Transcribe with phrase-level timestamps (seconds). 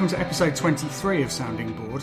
[0.00, 2.02] welcome to episode 23 of Sounding Bored.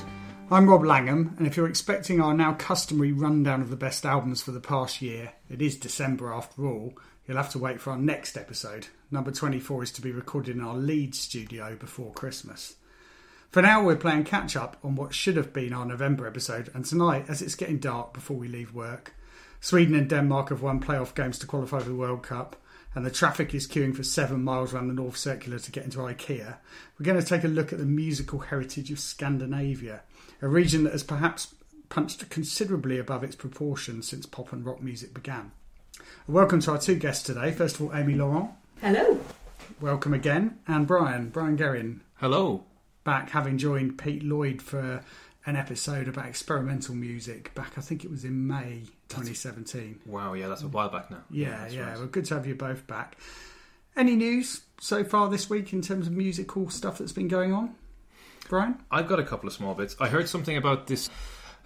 [0.51, 4.39] I'm Rob Langham, and if you're expecting our now customary rundown of the best albums
[4.39, 7.97] for the past year, it is December after all, you'll have to wait for our
[7.97, 8.89] next episode.
[9.09, 12.75] Number 24 is to be recorded in our Leeds studio before Christmas.
[13.49, 16.85] For now, we're playing catch up on what should have been our November episode, and
[16.85, 19.15] tonight, as it's getting dark before we leave work,
[19.59, 22.57] Sweden and Denmark have won playoff games to qualify for the World Cup,
[22.97, 25.99] and the traffic is queuing for seven miles around the North Circular to get into
[25.99, 26.55] IKEA.
[26.97, 30.01] We're going to take a look at the musical heritage of Scandinavia,
[30.41, 31.53] a region that has perhaps
[31.89, 35.51] punched considerably above its proportions since pop and rock music began.
[36.27, 37.51] Welcome to our two guests today.
[37.51, 38.49] First of all, Amy Laurens.
[38.81, 39.19] Hello.
[39.79, 40.57] Welcome again.
[40.67, 42.63] And Brian, Brian Guerin, Hello.
[43.03, 45.03] back having joined Pete Lloyd for
[45.47, 50.01] an episode about experimental music back, I think it was in May 2017.
[50.05, 51.23] Wow, yeah, that's a while back now.
[51.31, 51.89] Yeah, that's yeah.
[51.89, 51.97] right.
[51.97, 53.17] Well, good to have you both back.
[53.95, 57.75] Any news so far this week in terms of musical stuff that's been going on?
[58.49, 58.77] Brian?
[58.91, 59.95] I've got a couple of small bits.
[60.01, 61.09] I heard something about this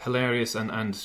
[0.01, 0.97] hilarious and, and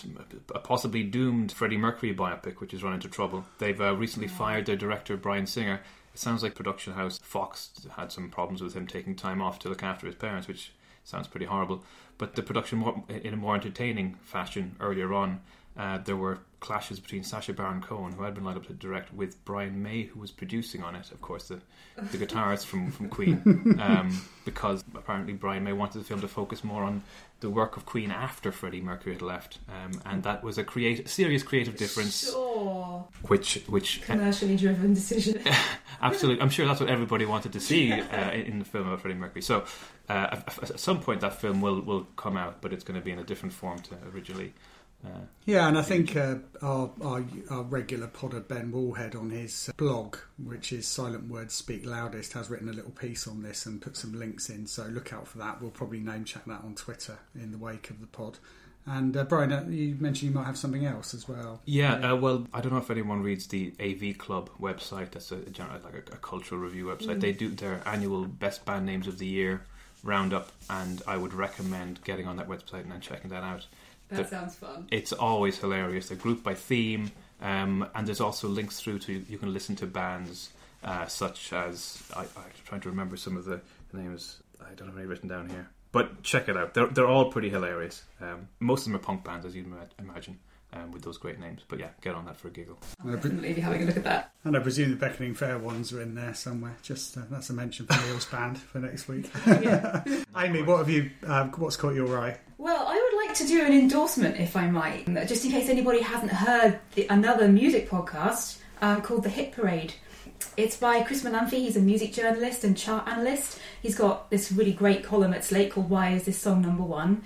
[0.63, 3.47] possibly doomed Freddie Mercury biopic, which has run into trouble.
[3.59, 5.81] They've uh, recently fired their director, Bryan Singer.
[6.13, 9.71] It sounds like production house Fox had some problems with him taking time off to
[9.71, 10.73] look after his parents, which
[11.07, 11.85] sounds pretty horrible.
[12.19, 15.41] But the production, more, in a more entertaining fashion earlier on,
[15.77, 19.13] uh, there were clashes between Sacha Baron Cohen, who had been lined up to direct,
[19.13, 21.11] with Brian May, who was producing on it.
[21.13, 21.61] Of course, the
[21.97, 26.65] the guitarist from from Queen, um, because apparently Brian May wanted the film to focus
[26.65, 27.03] more on
[27.41, 31.09] the work of Queen after Freddie Mercury had left, um, and that was a create
[31.09, 33.07] serious creative difference, Sure.
[33.29, 35.43] which which Commercially driven decision.
[36.01, 39.01] Absolutely, I'm sure that's what everybody wanted to see uh, in in the film about
[39.03, 39.43] Freddie Mercury.
[39.43, 39.65] So,
[40.09, 43.05] uh, at, at some point, that film will will come out, but it's going to
[43.05, 44.55] be in a different form to originally.
[45.05, 49.71] Uh, Yeah, and I think uh, our, our our regular podder Ben Woolhead on his
[49.77, 53.81] blog, which is Silent Words Speak Loudest, has written a little piece on this and
[53.81, 54.67] put some links in.
[54.67, 55.61] So look out for that.
[55.61, 58.39] We'll probably name check that on Twitter in the wake of the pod.
[58.89, 61.61] And uh, Brian, uh, you mentioned you might have something else as well.
[61.65, 65.11] yeah, uh, well, I don't know if anyone reads the AV Club website.
[65.11, 67.21] That's a, general like a, a cultural review website.
[67.21, 69.63] They do their annual best band names of the year
[70.05, 73.67] roundup, and I would recommend getting on that website and then checking that out.
[74.09, 74.87] That sounds fun.
[74.91, 76.09] it's always hilarious.
[76.09, 79.87] They're grouped by theme, um, and there's also links through to you can listen to
[79.87, 80.51] bands
[80.85, 82.29] uh, such as I, I'm
[82.65, 83.61] trying to remember some of the,
[83.93, 84.41] the names.
[84.61, 86.75] I don't have any written down here, but check it out.
[86.75, 88.05] They're they're all pretty hilarious.
[88.21, 89.67] Um, most of them are punk bands, as you'd
[89.99, 90.39] imagine,
[90.73, 91.63] um, with those great names.
[91.69, 92.79] But yeah, get on that for a giggle.
[93.05, 94.33] I'll definitely be having a look at that.
[94.45, 96.77] And I presume the Beckoning Fair ones are in there somewhere.
[96.83, 99.31] Just uh, that's a mention for Neil's band for next week.
[100.37, 101.11] Amy, what have you?
[101.27, 102.39] Um, what's caught your eye?
[102.59, 106.01] Well, I would like to do an endorsement, if I might, just in case anybody
[106.01, 109.93] hasn't heard the, another music podcast um, called The Hit Parade.
[110.57, 111.59] It's by Chris Molanphy.
[111.59, 113.59] He's a music journalist and chart analyst.
[113.83, 117.25] He's got this really great column at Slate called "Why Is This Song Number One."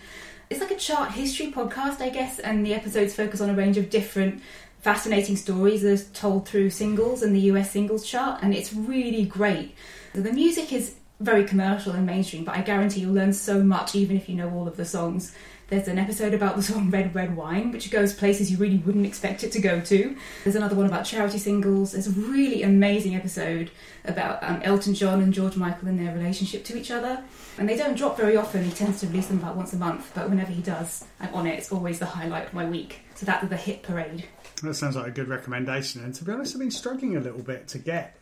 [0.48, 3.78] It's like a chart history podcast, I guess, and the episodes focus on a range
[3.78, 4.42] of different
[4.81, 9.77] fascinating stories as told through singles and the US singles chart, and it's really great.
[10.12, 13.95] So the music is very commercial and mainstream, but I guarantee you'll learn so much
[13.95, 15.34] even if you know all of the songs.
[15.71, 19.07] There's an episode about the song Red Red Wine, which goes places you really wouldn't
[19.07, 20.17] expect it to go to.
[20.43, 21.93] There's another one about charity singles.
[21.93, 23.71] There's a really amazing episode
[24.05, 27.22] about um, Elton John and George Michael and their relationship to each other.
[27.57, 28.65] And they don't drop very often.
[28.65, 31.47] He tends to release them about once a month, but whenever he does, I'm on
[31.47, 31.57] it.
[31.57, 33.03] It's always the highlight of my week.
[33.15, 34.25] So that's the hit parade.
[34.65, 36.03] That sounds like a good recommendation.
[36.03, 38.16] And to be honest, I've been struggling a little bit to get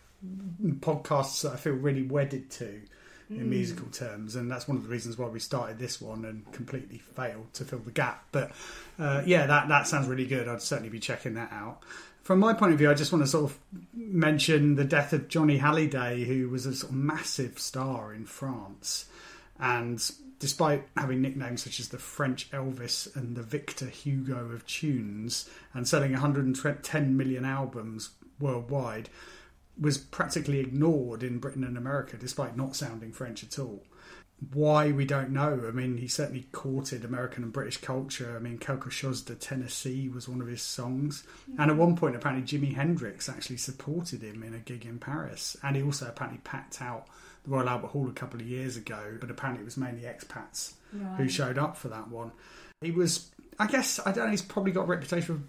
[0.81, 2.83] podcasts that I feel really wedded to
[3.31, 6.51] in musical terms, and that's one of the reasons why we started this one and
[6.53, 8.25] completely failed to fill the gap.
[8.33, 8.53] But
[8.99, 10.49] uh, yeah, that that sounds really good.
[10.49, 11.83] I'd certainly be checking that out.
[12.23, 13.59] From my point of view, I just want to sort of
[13.95, 19.07] mention the death of Johnny Hallyday, who was a sort of massive star in France,
[19.59, 25.49] and despite having nicknames such as the French Elvis and the Victor Hugo of tunes,
[25.75, 28.11] and selling 110 million albums
[28.41, 29.11] worldwide,
[29.81, 33.85] was practically ignored in Britain and America, despite not sounding French at all.
[34.53, 35.65] Why we don't know.
[35.67, 38.37] I mean, he certainly courted American and British culture.
[38.37, 41.57] I mean, Quelque chose de Tennessee was one of his songs, mm.
[41.59, 45.57] and at one point, apparently, Jimi Hendrix actually supported him in a gig in Paris,
[45.65, 47.07] and he also apparently packed out
[47.43, 49.17] the Royal Albert Hall a couple of years ago.
[49.21, 50.75] But apparently, it was mainly expats
[51.17, 52.31] who showed up for that one.
[52.81, 54.31] He was, I guess, I don't know.
[54.31, 55.43] He's probably got a reputation for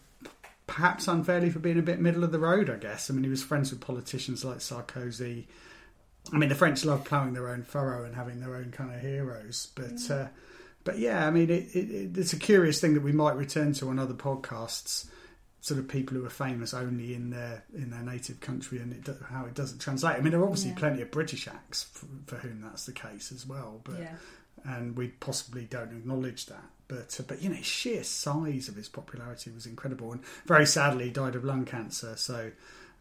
[0.69, 2.69] perhaps unfairly for being a bit middle of the road.
[2.69, 3.09] I guess.
[3.09, 5.45] I mean, he was friends with politicians like Sarkozy.
[6.33, 9.01] I mean, the French love ploughing their own furrow and having their own kind of
[9.01, 10.27] heroes, but uh,
[10.83, 13.73] but yeah, I mean, it, it, it, it's a curious thing that we might return
[13.73, 15.07] to on other podcasts.
[15.61, 19.09] sort of people who are famous only in their in their native country and it,
[19.29, 20.17] how it doesn't translate.
[20.17, 20.77] I mean, there are obviously Yeah.
[20.77, 24.15] plenty of British acts for, for whom that's the case as well, but yeah.
[24.65, 26.63] and we possibly don't acknowledge that.
[26.89, 31.05] But uh, but you know, sheer size of his popularity was incredible, and very sadly
[31.05, 32.15] he died of lung cancer.
[32.17, 32.51] So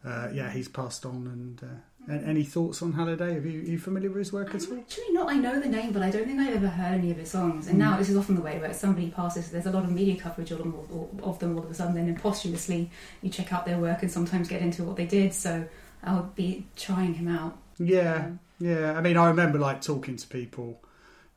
[0.05, 1.27] uh, yeah, he's passed on.
[1.27, 3.33] And uh, any thoughts on Hallyday?
[3.33, 4.77] Have you are you familiar with his work at I'm all?
[4.79, 5.29] actually not.
[5.31, 7.65] I know the name, but I don't think I've ever heard any of his songs.
[7.67, 7.79] And Mm.
[7.79, 9.49] now this is often the way where somebody passes.
[9.51, 11.95] There's a lot of media coverage of them, all, of them all of a sudden.
[11.95, 12.91] Then posthumously,
[13.23, 15.33] you check out their work and sometimes get into what they did.
[15.33, 15.67] So
[16.03, 17.57] I'll be trying him out.
[17.79, 18.93] Yeah, Um, yeah.
[18.97, 20.79] I mean, I remember like talking to people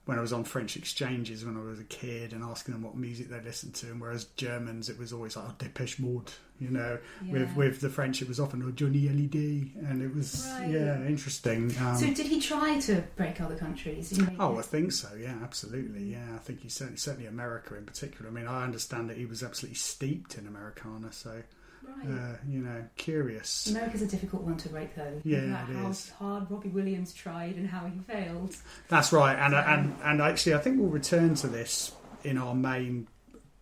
[0.05, 2.97] when I was on French exchanges when I was a kid and asking them what
[2.97, 6.71] music they listened to, and whereas Germans it was always like oh, Depeche Mode, you
[6.71, 6.99] know.
[7.31, 7.55] With yeah.
[7.55, 10.71] with the French it was often oh, Johnny Hallyday, and it was Right.
[10.71, 11.73] yeah interesting.
[11.81, 14.19] Um, so did he try to break other countries?
[14.41, 15.09] Oh, I think so.
[15.19, 16.05] Yeah, absolutely.
[16.05, 18.29] Yeah, I think he certainly certainly America in particular.
[18.29, 21.13] I mean, I understand that he was absolutely steeped in Americana.
[21.13, 21.43] So,
[21.87, 22.09] right.
[22.19, 23.67] uh, you know, curious.
[23.69, 25.21] America's a difficult one to break, though.
[25.25, 26.11] Yeah, Think about it how is.
[26.11, 28.57] hard Robbie Williams tried and how he failed.
[28.89, 29.35] That's right.
[29.39, 31.93] And So- and and actually, I think we'll return to this
[32.25, 33.09] in our main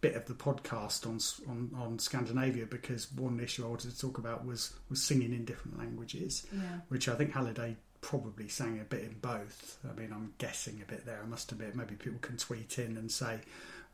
[0.00, 1.18] bit of the podcast on
[1.50, 5.44] on on Scandinavia because one issue I wanted to talk about was was singing in
[5.44, 6.80] different languages, Yeah.
[6.88, 9.78] which I think Hallyday probably sang a bit in both.
[9.86, 11.20] I mean, I'm guessing a bit there.
[11.22, 13.40] I must admit, maybe people can tweet in and say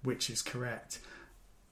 [0.04, 1.00] which is correct.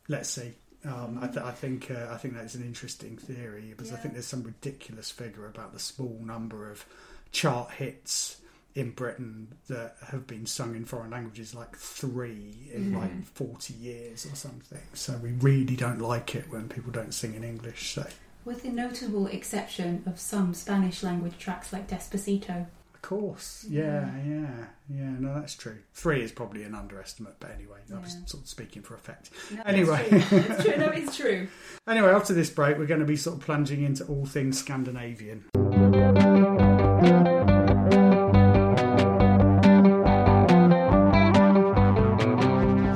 [0.09, 0.55] Let's see.
[0.85, 4.15] Um, I, th- I think uh, I think that's an interesting theory because I think
[4.15, 6.85] there's some ridiculous figure about the small number of
[7.33, 8.41] chart hits
[8.75, 13.01] in Britain that have been sung in foreign languages, like three in Mhm.
[13.01, 14.81] like 40 years or something.
[14.95, 17.95] So we really don't like it when people don't sing in English.
[17.95, 18.07] So
[18.45, 22.67] With the notable exception of some Spanish language tracks like Despacito.
[23.05, 24.47] Of course, yeah, yeah,
[24.89, 25.11] yeah.
[25.19, 25.77] No, that's true.
[25.93, 29.31] Three is probably an underestimate, but anyway, I was sort of speaking for effect.
[29.55, 30.07] No, Anyway.
[30.11, 30.39] it's true.
[30.39, 30.77] it's true.
[30.79, 31.49] No, it's true.
[31.87, 35.45] Anyway, after this break, we're going to be sort of plunging into all things Scandinavian.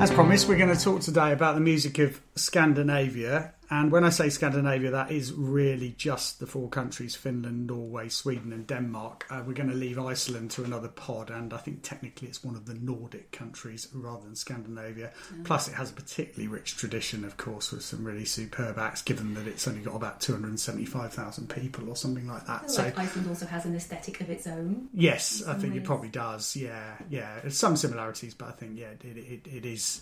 [0.01, 3.53] As promised, we're going to talk today about the music of Scandinavia.
[3.71, 8.51] And when I say Scandinavia, that is really just the four countries Finland, Norway, Sweden,
[8.51, 9.27] and Denmark.
[9.29, 12.55] Uh, we're going to leave Iceland to another pod, and I think technically it's one
[12.55, 15.11] of the Nordic countries rather than Scandinavia.
[15.43, 19.35] Plus, it has a particularly rich tradition, of course, with some really superb acts, given
[19.35, 22.71] that it's only got about 275,000 people or something like that.
[22.71, 24.89] So, like Iceland also has an aesthetic of its own.
[24.95, 26.55] yes, I think it probably does.
[26.55, 27.39] Yeah, yeah.
[27.41, 30.01] There's some similarities, but I think, yeah, it, it, it is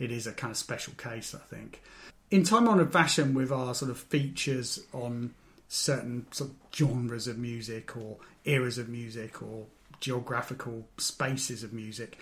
[0.00, 1.82] it is a kind of special case, I think.
[2.30, 5.34] In time honoured fashion, with our sort of features on
[5.68, 9.66] certain sort of genres of music or eras of music or
[10.00, 12.18] geographical spaces of music,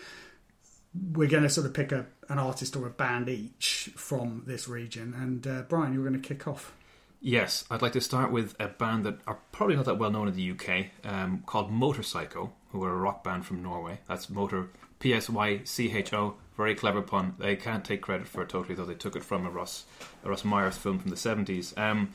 [1.13, 4.67] we're going to sort of pick a, an artist or a band each from this
[4.67, 5.15] region.
[5.15, 6.73] And uh, Brian, you're going to kick off.
[7.21, 10.29] Yes, I'd like to start with a band that are probably not that well known
[10.29, 13.99] in the UK, um, called Motorpsycho, who are a rock band from Norway.
[14.07, 14.69] That's Motor
[14.99, 16.35] P S Y C H O.
[16.57, 17.35] Very clever pun.
[17.39, 19.85] They can't take credit for it totally, though they took it from a Russ
[20.25, 21.73] a Russ Meyer's film from the seventies.
[21.77, 22.13] Um,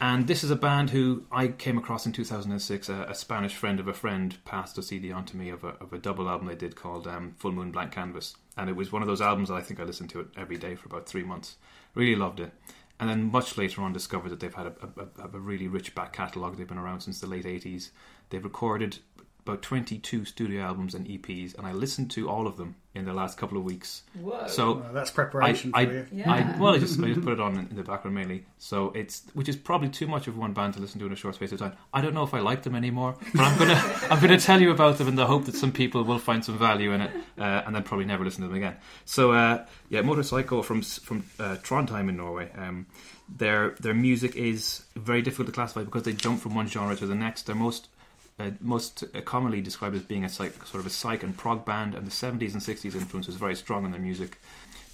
[0.00, 2.88] and this is a band who I came across in 2006.
[2.88, 5.68] A, a Spanish friend of a friend passed a CD on to me of a,
[5.80, 8.36] of a double album they did called um, Full Moon Blank Canvas.
[8.56, 10.56] And it was one of those albums that I think I listened to it every
[10.56, 11.56] day for about three months.
[11.94, 12.52] Really loved it.
[13.00, 14.78] And then much later on discovered that they've had a,
[15.22, 16.56] a really rich back catalogue.
[16.56, 17.90] They've been around since the late 80s.
[18.30, 18.98] They've recorded
[19.46, 23.12] about 22 studio albums and EPs, and I listened to all of them in the
[23.12, 24.02] last couple of weeks.
[24.18, 24.46] Whoa.
[24.46, 26.06] So Well, that's preparation I- for you.
[26.12, 26.32] yeah.
[26.32, 28.46] I, well, I just, I just put it on in the background mainly.
[28.58, 31.16] So it's which is probably too much of one band to listen to in a
[31.16, 31.72] short space of time.
[31.92, 33.74] I don't know if I like them anymore, but I'm gonna
[34.10, 36.56] I'm gonna tell you about them in the hope that some people will find some
[36.58, 38.76] value in it, uh, and then probably never listen to them again.
[39.04, 42.50] So uh, yeah, Motorpsycho from from uh, Trondheim in Norway.
[42.56, 42.86] Um,
[43.28, 47.06] their their music is very difficult to classify because they jump from one genre to
[47.06, 47.42] the next.
[47.46, 47.88] They're most
[48.38, 51.94] uh, most commonly described as being a psych, sort of a psych and prog band,
[51.94, 54.38] and the 70s and 60s influence is very strong in their music.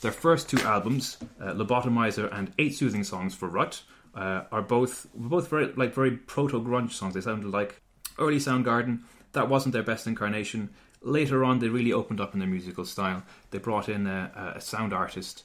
[0.00, 3.82] Their first two albums, uh, Lobotomizer and Eight Soothing Songs for Rut,
[4.14, 7.14] uh, are both both very like very proto grunge songs.
[7.14, 7.80] They sounded like
[8.18, 9.00] early Soundgarden.
[9.32, 10.70] That wasn't their best incarnation.
[11.02, 13.22] Later on, they really opened up in their musical style.
[13.50, 15.44] They brought in a, a sound artist,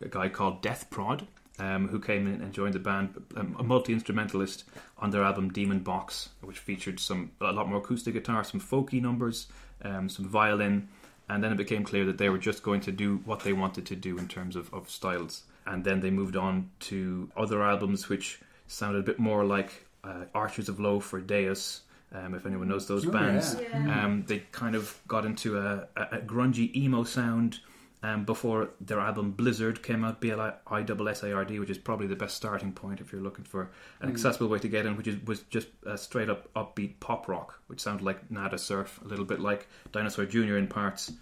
[0.00, 1.26] a guy called Death Prod,
[1.58, 4.64] um, who came in and joined the band, um, a multi instrumentalist
[4.98, 9.00] on their album Demon Box, which featured some a lot more acoustic guitar, some folky
[9.00, 9.46] numbers,
[9.82, 10.88] um, some violin,
[11.28, 13.86] and then it became clear that they were just going to do what they wanted
[13.86, 15.42] to do in terms of, of styles.
[15.66, 20.24] And then they moved on to other albums which sounded a bit more like uh,
[20.34, 21.80] Archers of Loaf for Deus,
[22.12, 23.56] um, if anyone knows those Oh, bands.
[23.60, 23.86] yeah.
[23.86, 24.04] Yeah.
[24.04, 27.60] Um, they kind of got into a, a, a grungy emo sound,
[28.04, 31.58] um, before their album Blissard came out, B L I double S A R D,
[31.58, 33.70] which is probably the best starting point if you're looking for
[34.02, 37.28] an accessible way to get in, which is, was just a straight up upbeat pop
[37.28, 40.58] rock, which sounded like Nada Surf, a little bit like Dinosaur Jr.
[40.58, 41.12] in parts.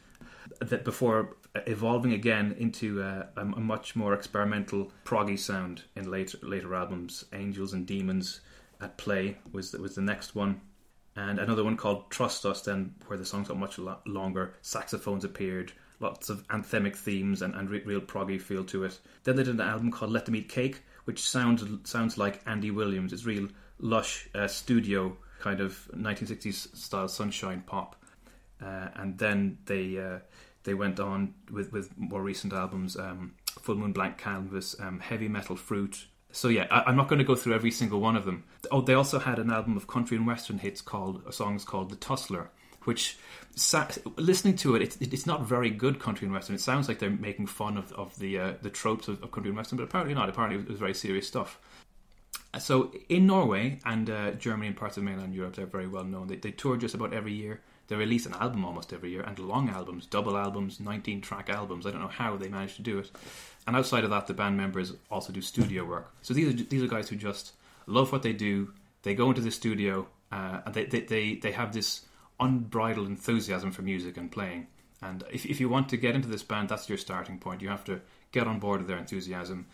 [0.58, 6.74] That before evolving again into a, a much more experimental proggy sound in later later
[6.74, 8.40] albums, Angels and Demons
[8.80, 10.60] at Play was was the next one
[11.14, 15.24] and another one called Trust Us, then where the songs got much lo- longer, saxophones
[15.24, 15.72] appeared,
[16.02, 18.98] lots of anthemic themes and, and re- real proggy feel to it.
[19.24, 22.70] Then they did an album called Let Them Eat Cake, which sounds sounds like Andy
[22.70, 23.12] Williams.
[23.12, 27.96] It's real lush uh, studio kind of 1960s style sunshine pop.
[28.62, 30.18] Uh, and then they uh,
[30.64, 35.26] they went on with, with more recent albums, um, Full Moon Blank Canvas, um, Heavy
[35.26, 38.24] Metal Fruit, so yeah, I, am not going to go through every single one of
[38.24, 38.44] them.
[38.70, 41.96] Oh, they also had an album of country and western hits called songs called "The
[41.96, 42.50] Tussler,"
[42.86, 43.18] which
[44.16, 46.54] listening to it, it, it's not very good country and western.
[46.54, 49.50] It sounds like they're making fun of, of the uh, the tropes of, of, country
[49.50, 50.28] and western, but apparently not.
[50.28, 51.58] Apparently, it was very serious stuff.
[52.58, 56.26] So in Norway and uh, Germany and parts of mainland Europe, they're very well known.
[56.26, 57.60] They, they tour just about every year.
[57.88, 61.86] They release an album almost every year, and long albums, double albums, 19 track albums.
[61.86, 63.10] I don't know how they manage to do it.
[63.66, 66.12] And outside of that, the band members also do studio work.
[66.22, 67.52] So these are these are guys who just
[67.86, 68.72] love what they do.
[69.02, 72.02] They go into the studio uh, and they, they, they, they have this
[72.42, 74.66] unbridled enthusiasm for music and playing.
[75.00, 77.62] And if, if you want to get into this band, that's your starting point.
[77.62, 79.66] You have to get on board with their enthusiasm.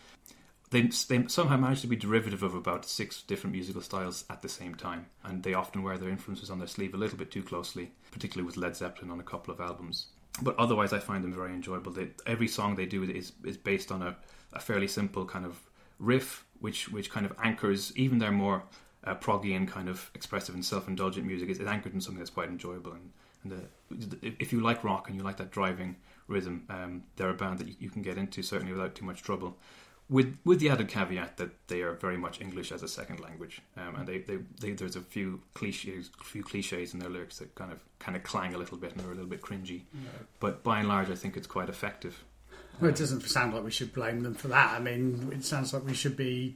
[0.71, 4.49] They, they somehow manage to be derivative of about six different musical styles at the
[4.49, 7.43] same time, and they often wear their influences on their sleeve a little bit too
[7.43, 10.07] closely, particularly with Led Zeppelin on a couple of albums
[10.41, 11.91] but otherwise, I find them very enjoyable.
[11.91, 14.15] They, every song they do is is based on a,
[14.53, 15.59] a fairly simple kind of
[15.99, 18.63] riff, which which kind of anchors even their more
[19.03, 21.49] uh, proggy and kind of expressive and self indulgent music.
[21.49, 22.93] It's, anchored in something that's quite enjoyable.
[22.93, 23.11] And,
[23.43, 25.95] and the, if you like rock and you like that driving
[26.27, 29.21] rhythm, um, they're a band that you, you can get into certainly without too much
[29.21, 29.57] trouble
[30.09, 33.61] with with the added caveat that they are very much English as a second language,
[33.77, 37.53] um, and they, they, they, there's a few cliches, few cliches in their lyrics that
[37.55, 39.83] kind of kind of clang a little bit and are a little bit cringy.
[39.93, 40.09] Yeah.
[40.39, 42.23] But by and large, I think it's quite effective.
[42.81, 44.73] Well, it doesn't sound like we should blame them for that.
[44.73, 46.55] I mean, it sounds like we should be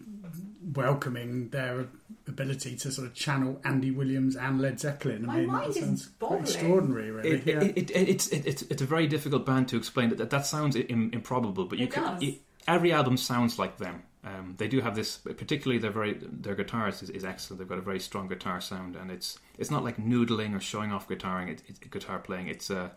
[0.73, 1.87] welcoming their
[2.27, 5.23] ability to sort of channel Andy Williams and Led Zeppelin.
[5.23, 7.29] I My mean, mind that sounds quite extraordinary, really.
[7.31, 7.61] It, yeah.
[7.61, 10.09] it, it, it's, it's, it's a very difficult band to explain.
[10.15, 12.37] That that sounds improbable, but you can
[12.67, 14.03] every album sounds like them.
[14.25, 17.59] Um, they do have this, particularly their very their guitarist is, is, excellent.
[17.59, 20.93] They've got a very strong guitar sound, and it's it's not like noodling or showing
[20.93, 21.49] off guitaring.
[21.49, 22.47] It, it's guitar playing.
[22.47, 22.89] It's uh,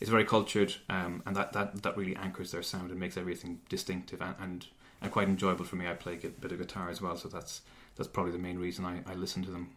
[0.00, 3.60] it's very cultured, um, and that, that that really anchors their sound and makes everything
[3.68, 4.66] distinctive and, and,
[5.02, 5.88] and quite enjoyable for me.
[5.88, 7.62] I play a bit of guitar as well, so that's
[8.00, 9.68] that's probably the main reason I, I listen to them.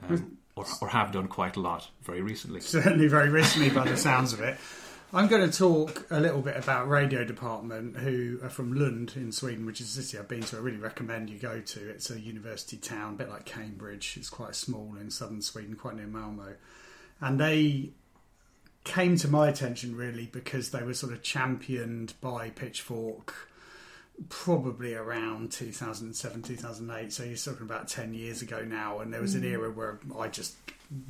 [0.00, 2.60] Um, or, or have done quite a lot very recently.
[2.60, 4.56] Certainly, very recently, by the sounds of it.
[5.12, 9.32] I'm going to talk a little bit about Radio Department, who are from Lund in
[9.32, 10.56] Sweden, which is a city I've been to.
[10.56, 11.90] I really recommend you go to.
[11.90, 14.14] It's a university town, a bit like Cambridge.
[14.16, 16.54] It's quite small in southern Sweden, quite near Malmo.
[17.20, 17.90] And they
[18.84, 23.50] came to my attention really because they were sort of championed by Pitchfork
[24.28, 29.34] probably around 2007 2008 so you're talking about 10 years ago now and there was
[29.34, 29.50] an mm.
[29.50, 30.54] era where i just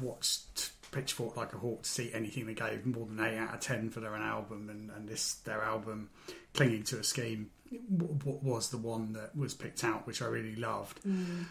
[0.00, 3.60] watched Pitchfork like a hawk to see anything they gave more than eight out of
[3.60, 6.08] ten for their album, and, and this their album,
[6.54, 7.50] clinging to a scheme,
[7.96, 11.02] w- was the one that was picked out, which I really loved.
[11.02, 11.46] Mm.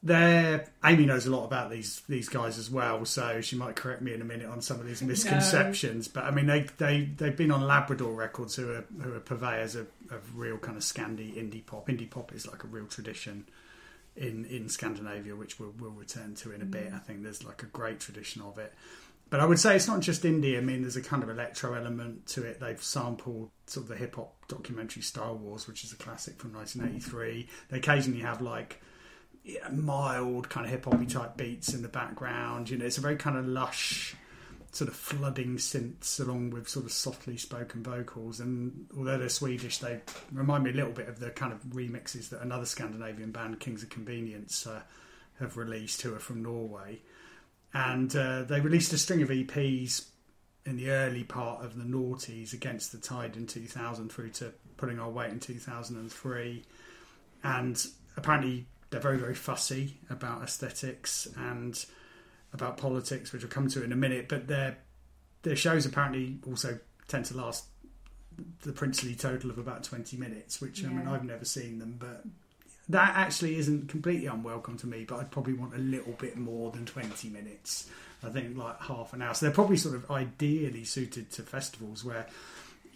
[0.00, 4.00] There, Amy knows a lot about these these guys as well, so she might correct
[4.00, 6.06] me in a minute on some of these misconceptions.
[6.08, 6.20] No.
[6.20, 9.74] But I mean, they they they've been on Labrador Records, who are who are purveyors
[9.74, 11.88] of, of real kind of Scandi indie pop.
[11.88, 13.46] Indie pop is like a real tradition
[14.16, 16.92] in in Scandinavia, which we'll, we'll return to in a bit.
[16.92, 16.94] Mm.
[16.94, 18.72] I think there's like a great tradition of it.
[19.30, 20.56] But I would say it's not just indie.
[20.56, 22.60] I mean, there's a kind of electro element to it.
[22.60, 26.54] They've sampled sort of the hip hop documentary Style Wars, which is a classic from
[26.54, 27.46] 1983.
[27.68, 28.80] They occasionally have like
[29.72, 32.70] mild kind of hip hoppy type beats in the background.
[32.70, 34.14] You know, it's a very kind of lush
[34.72, 38.40] sort of flooding synths along with sort of softly spoken vocals.
[38.40, 40.00] And although they're Swedish, they
[40.32, 43.82] remind me a little bit of the kind of remixes that another Scandinavian band, Kings
[43.82, 44.80] of Convenience, uh,
[45.38, 47.00] have released, who are from Norway.
[47.72, 50.06] And uh, they released a string of EPs
[50.66, 54.98] in the early part of the noughties against the tide in 2000 through to pulling
[54.98, 56.62] our weight in 2003.
[57.42, 57.86] And
[58.16, 61.84] apparently, they're very, very fussy about aesthetics and
[62.52, 64.28] about politics, which we'll come to in a minute.
[64.28, 64.78] But their
[65.42, 67.66] their shows apparently also tend to last
[68.62, 70.88] the princely total of about twenty minutes, which yeah.
[70.88, 72.24] I mean I've never seen them, but
[72.88, 75.04] that actually isn't completely unwelcome to me.
[75.04, 77.90] But I'd probably want a little bit more than twenty minutes.
[78.22, 79.34] I think like half an hour.
[79.34, 82.26] So they're probably sort of ideally suited to festivals where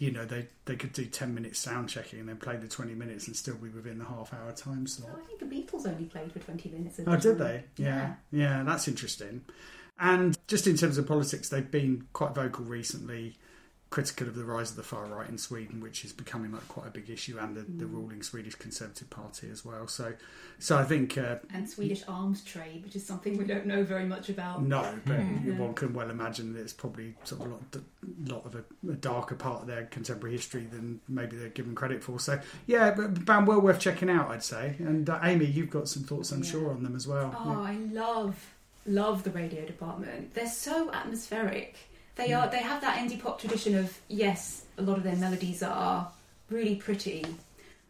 [0.03, 2.93] you know they they could do ten minutes sound checking and then play the twenty
[2.93, 5.11] minutes and still be within the half hour time slot.
[5.15, 6.99] Oh, I think the Beatles only played for 20 minutes.
[7.07, 7.63] Oh, did they?
[7.77, 8.15] Yeah.
[8.29, 9.45] yeah, that's interesting.
[9.97, 13.37] And just in terms of politics, they've been quite vocal recently,
[13.93, 16.87] critical of the rise of the far right in Sweden, which is becoming like quite
[16.87, 19.87] a big issue, and the, the ruling Swedish Conservative Party as well.
[19.87, 20.13] So,
[20.57, 24.05] so I think uh, And Swedish arms trade, which is something we don't know very
[24.05, 24.63] much about.
[24.63, 25.57] no, but Hmm.
[25.57, 27.61] one can well imagine that it's probably sort of a lot,
[28.25, 32.03] lot of a, a darker part of their contemporary history than maybe they're given credit
[32.03, 32.19] for.
[32.19, 34.75] So, yeah, but band well worth checking out, I'd say.
[34.79, 36.49] And uh, Amy, you've got some thoughts, I'm Yeah.
[36.49, 37.29] sure, on them as well.
[37.45, 40.33] Oh, I love love the radio department.
[40.33, 41.75] They're so atmospheric.
[42.15, 42.47] They are.
[42.47, 46.11] They have that indie pop tradition of yes, a lot of their melodies are
[46.49, 47.25] really pretty,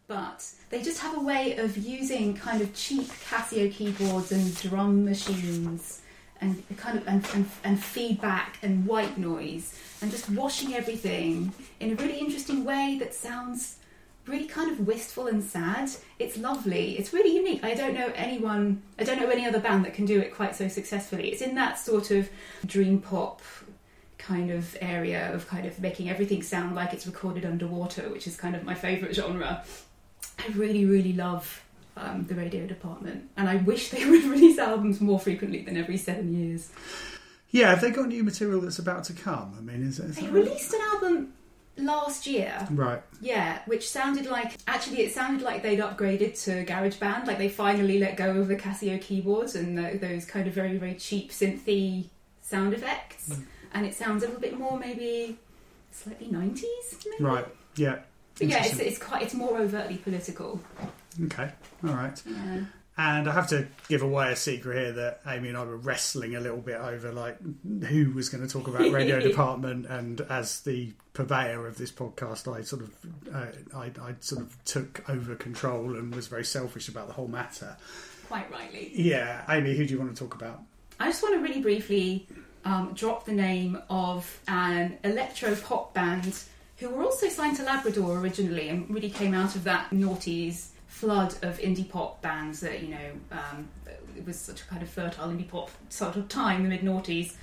[0.06, 5.04] but they just have a way of using kind of cheap Casio keyboards and drum
[5.04, 6.00] machines
[6.40, 11.92] and kind of and, and, and feedback and white noise and just washing everything in
[11.92, 13.76] a really interesting way that sounds
[14.26, 15.90] really kind of wistful and sad.
[16.18, 16.98] It's lovely.
[16.98, 17.62] It's really unique.
[17.62, 20.56] I don't know anyone, I don't know any other band that can do it quite
[20.56, 21.30] so successfully.
[21.30, 22.28] It's in that sort of
[22.64, 23.42] dream pop
[24.24, 28.36] kind of area of kind of making everything sound like it's recorded underwater, which is
[28.36, 29.62] kind of my favourite genre.
[30.38, 31.62] I really, really love
[31.96, 35.96] um, the radio department, and I wish they would release albums more frequently than every
[35.96, 36.70] seven years.
[37.50, 39.54] Yeah, have they got new material that's about to come?
[39.56, 40.44] I mean, is, is They that right?
[40.44, 41.32] released an album
[41.76, 43.02] last year Right.
[43.20, 47.98] Yeah, which sounded like actually it sounded like they'd upgraded to GarageBand, like they finally
[47.98, 52.06] let go of the Casio keyboards and the, those kind of very very cheap synthy
[52.42, 53.44] sound effects, Mm.
[53.74, 55.36] And it sounds a little bit more maybe
[55.90, 57.24] slightly nineties, maybe.
[57.24, 57.46] Right.
[57.76, 57.98] Yeah.
[58.38, 60.60] But yeah, it's, it's quite it's more overtly political.
[61.24, 61.50] Okay.
[61.86, 62.20] All right.
[62.26, 62.60] Yeah.
[62.96, 66.36] And I have to give away a secret here that Amy and I were wrestling
[66.36, 67.38] a little bit over like
[67.84, 72.52] who was going to talk about radio department, and as the purveyor of this podcast,
[72.52, 72.94] I sort of
[73.34, 77.26] uh, I, I sort of took over control and was very selfish about the whole
[77.26, 77.76] matter.
[78.28, 78.92] Quite rightly.
[78.94, 80.62] Yeah, Amy, who do you want to talk about?
[81.00, 82.28] I just want to really briefly
[82.64, 86.42] um, drop the name of an electro pop band
[86.78, 91.34] who were also signed to Labrador originally and really came out of that noughties flood
[91.42, 93.68] of indie pop bands that, you know, um,
[94.16, 97.34] it was such a kind of fertile indie pop sort of time, the mid noughties.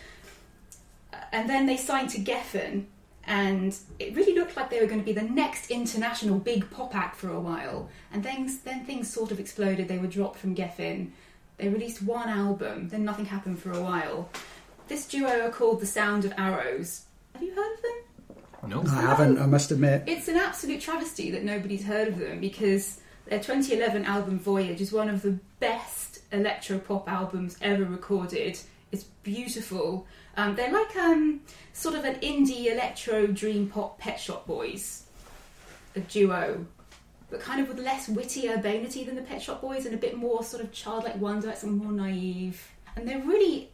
[1.31, 2.85] And then they signed to Geffen,
[3.25, 6.95] and it really looked like they were going to be the next international big pop
[6.95, 7.89] act for a while.
[8.11, 9.87] And then, then things sort of exploded.
[9.87, 11.11] They were dropped from Geffen.
[11.57, 14.29] They released one album, then nothing happened for a while.
[14.87, 17.05] This duo are called The Sound of Arrows.
[17.33, 17.91] Have you heard of them?
[18.67, 18.83] No.
[18.91, 19.39] I haven't.
[19.39, 20.03] I must admit.
[20.07, 24.91] It's an absolute travesty that nobody's heard of them because their 2011 album Voyage is
[24.91, 28.59] one of the best electro pop albums ever recorded.
[28.91, 30.05] It's beautiful.
[30.37, 31.41] Um, they're like um,
[31.73, 35.03] sort of an indie electro dream pop Pet Shop Boys,
[35.95, 36.65] a duo,
[37.29, 40.15] but kind of with less witty urbanity than the Pet Shop Boys and a bit
[40.17, 42.69] more sort of childlike wonder, like some more naive.
[42.95, 43.70] And they're really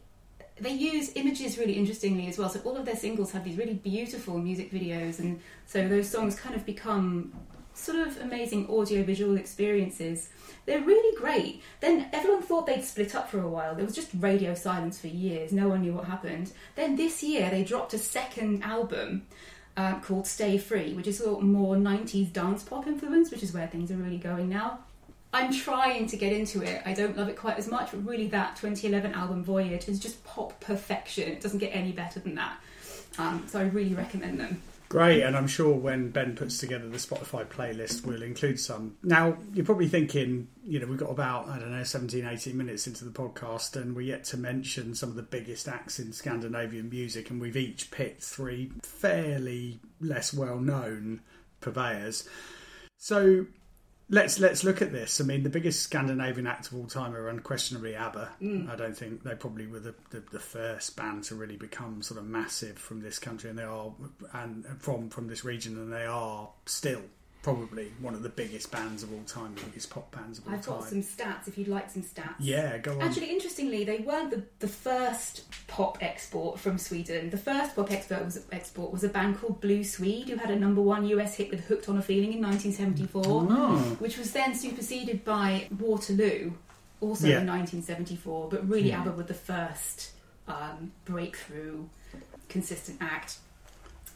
[0.60, 2.48] they use images really interestingly as well.
[2.48, 6.38] So all of their singles have these really beautiful music videos, and so those songs
[6.38, 7.32] kind of become
[7.74, 10.28] sort of amazing audio-visual experiences.
[10.66, 11.62] They're really great.
[11.80, 13.74] Then everyone thought they'd split up for a while.
[13.74, 15.52] There was just radio silence for years.
[15.52, 16.52] No one knew what happened.
[16.74, 19.26] Then this year they dropped a second album.
[19.76, 23.52] Uh, called Stay Free, which is sort of more 90s dance pop influence, which is
[23.52, 24.80] where things are really going now.
[25.32, 26.82] I'm trying to get into it.
[26.86, 30.24] I don't love it quite as much, but really that 2011 album Voyage is just
[30.24, 31.28] pop perfection.
[31.28, 32.58] It doesn't get any better than that.
[33.18, 34.62] Um, so I really recommend them.
[34.88, 38.96] Great, and I'm sure when Ben puts together the Spotify playlist, we'll include some.
[39.02, 42.86] Now, you're probably thinking, you know, we've got about, I don't know, 17, 18 minutes
[42.86, 46.88] into the podcast, and we're yet to mention some of the biggest acts in Scandinavian
[46.88, 51.20] music, and we've each picked three fairly less well known
[51.60, 52.26] purveyors.
[52.96, 53.44] So
[54.10, 55.20] let's let's look at this.
[55.20, 58.30] I mean, the biggest Scandinavian act of all time are unquestionably ABBA.
[58.42, 58.70] Mm.
[58.70, 62.18] I don't think they probably were the, the, the first band to really become sort
[62.18, 63.92] of massive from this country, and they are
[64.32, 67.02] and from from this region, and they are still
[67.42, 70.54] probably one of the biggest bands of all time, the biggest pop bands of all
[70.54, 70.74] I've time.
[70.80, 72.34] got some stats if you'd like some stats.
[72.38, 73.02] Yeah, go on.
[73.02, 77.30] Actually, interestingly, they weren't the, the first pop export from Sweden.
[77.30, 80.56] The first pop export was, export was a band called Blue Swede, who had a
[80.58, 83.78] number one US hit with Hooked on a Feeling in 1974, Oh.
[84.00, 86.52] which was then superseded by Waterloo,
[87.00, 87.40] also Yeah.
[87.40, 88.48] in 1974.
[88.50, 89.00] But really, Hmm.
[89.02, 90.10] ABBA were the first
[90.48, 91.84] um, breakthrough
[92.48, 93.36] consistent act.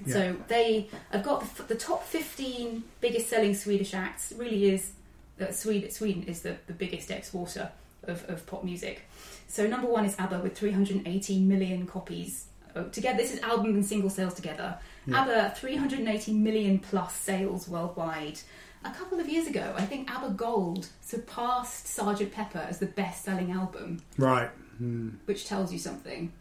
[0.06, 0.12] Yeah.
[0.14, 4.32] So they, I've got the, the top 15 biggest selling Swedish acts.
[4.36, 4.92] Really is
[5.38, 7.70] that Sweden, Sweden is the, the biggest exporter
[8.04, 9.02] of, of pop music.
[9.48, 13.18] So number one is ABBA with 318 million copies oh, together.
[13.18, 14.78] This is album and single sales together.
[15.06, 15.22] Yeah.
[15.22, 18.38] ABBA 380 million plus sales worldwide.
[18.84, 22.32] A couple of years ago, I think ABBA Gold surpassed Sgt.
[22.32, 24.50] Pepper as the best-selling album, Right.
[24.82, 26.32] Mm, which tells you something.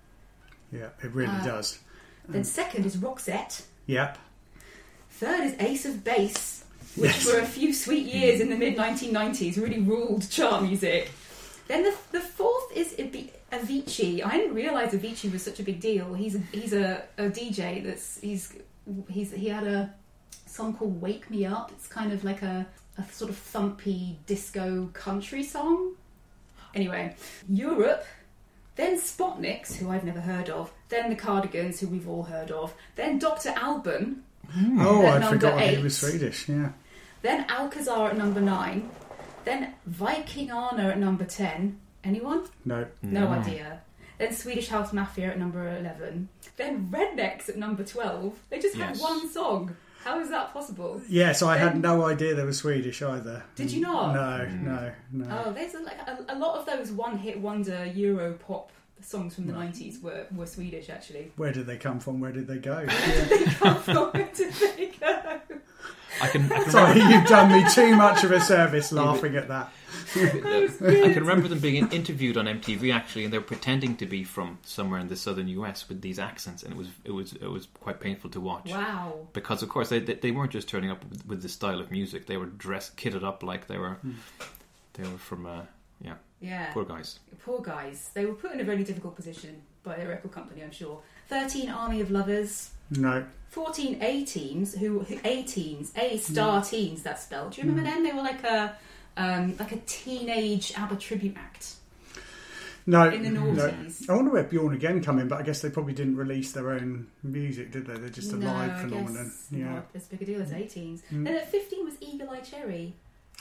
[0.72, 1.80] yeah, it really Uh, does.
[2.32, 2.46] Then mm.
[2.46, 3.64] second is Roxette.
[3.88, 4.18] Yep.
[5.10, 6.64] Third is Ace of Base,
[6.96, 7.24] which Yes.
[7.24, 8.14] for a few sweet mm.
[8.14, 11.12] years in the mid 1990s really ruled chart music.
[11.68, 12.94] Then the, the fourth is
[13.52, 14.26] Avicii.
[14.26, 16.14] I didn't realise Avicii was such a big deal.
[16.14, 18.54] He's a, he's a, a DJ that's he's
[19.10, 19.94] he's he had a
[20.48, 21.72] song called Wake Me Up.
[21.72, 22.66] It's kind of like a,
[22.98, 25.94] a sort of thumpy disco country song.
[26.74, 27.16] Anyway,
[27.50, 28.06] Europe,
[28.82, 32.74] then Spotnicks, who I've never heard of, then the Cardigans, who we've all heard of,
[32.96, 33.54] then Dr.
[33.56, 34.82] Alban, hmm.
[34.82, 36.50] Oh, I'd number forgotten he was Swedish.
[36.50, 36.72] Yeah.
[37.22, 38.90] then Alcazar at number nine,
[39.46, 41.80] then Vikingarna at number 10.
[42.04, 42.48] Anyone?
[42.66, 42.88] No.
[43.04, 43.34] No hmm.
[43.34, 43.82] idea.
[44.18, 46.30] Then Swedish House Mafia at number 11.
[46.58, 48.36] Then Rednex at number 12.
[48.50, 49.76] They just had one song.
[50.04, 51.02] How is that possible?
[51.08, 53.44] Yeah, so I had no idea they were Swedish either.
[53.56, 54.14] Did you not?
[54.14, 54.66] No, hmm.
[54.66, 55.44] no, no.
[55.46, 58.72] Oh, there's a, like a, a lot of those one-hit wonder Euro pop
[59.04, 61.32] songs from the 90s were, were Swedish actually.
[61.36, 62.20] Where did they come from?
[62.20, 62.86] Where did they go?
[62.86, 65.40] Where did they go?
[66.22, 69.48] I can, I can Sorry, you've done me too much of a service laughing at
[69.48, 69.72] that.
[70.16, 74.24] I can remember them being interviewed on MTV actually, and they were pretending to be
[74.24, 77.50] from somewhere in the southern US with these accents, and it was it was it
[77.50, 78.70] was quite painful to watch.
[78.70, 79.28] Wow.
[79.34, 81.92] Because of course they they, they weren't just turning up with, with this style of
[81.92, 84.14] music; they were dressed kitted up like they were hmm.
[84.94, 85.62] they were from uh,
[86.02, 86.72] yeah Yeah.
[86.74, 87.20] poor guys.
[87.44, 88.10] Poor guys.
[88.14, 91.02] They were put in a very difficult position by a record company, I'm sure.
[91.30, 92.72] 13 Army of Lovers.
[92.92, 93.26] No.
[93.50, 96.68] 14 A teens, who, who A teens, A star hmm.
[96.68, 97.54] teens, that's spelled.
[97.54, 97.96] Do you remember hmm.
[97.96, 98.04] them?
[98.04, 98.76] They were like a
[99.18, 101.76] um, like a teenage ABBA tribute act
[102.86, 103.10] No.
[103.10, 103.42] in the no.
[103.44, 104.10] noughties.
[104.10, 106.72] I wonder where Bjorn again come in, but I guess they probably didn't release their
[106.72, 107.94] own music, did they?
[107.96, 109.26] They're just a no, live I phenomenon.
[109.26, 109.74] guess Yeah.
[109.76, 111.04] not as big a deal as A teens.
[111.12, 111.26] Mm.
[111.26, 112.94] Then at 15 was Eagle Eye Cherry.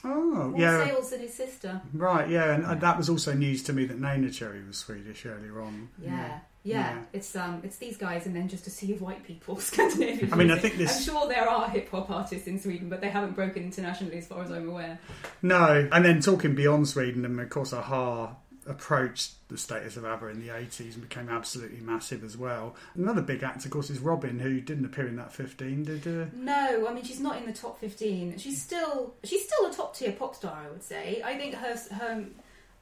[0.02, 0.86] Oh, More yeah.
[0.86, 1.80] sales than his sister.
[1.92, 5.26] Right, yeah, and uh, that was also news to me that Neneh Cherry was Swedish
[5.26, 5.88] earlier on.
[6.02, 6.38] Yeah.
[6.62, 6.94] Yeah.
[6.94, 7.02] Yeah.
[7.12, 10.32] it's um, it's these guys, and then just a sea of white people, Scandinavian.
[10.32, 10.96] I mean, I think this.
[10.96, 14.26] I'm sure there are hip hop artists in Sweden, but they haven't broken internationally, as
[14.26, 14.98] far as I'm aware.
[15.42, 18.34] No, and then talking beyond Sweden, and of course, Aha
[18.66, 22.76] approached the status of ABBA in the 80s and became absolutely massive as well.
[22.94, 26.26] Another big act, of course, is Robyn, who didn't appear in that 15, did uh,
[26.34, 28.38] No, I mean she's not in the top fifteen.
[28.38, 31.22] She's still she's still a top tier pop star, I would say.
[31.24, 32.24] I think her her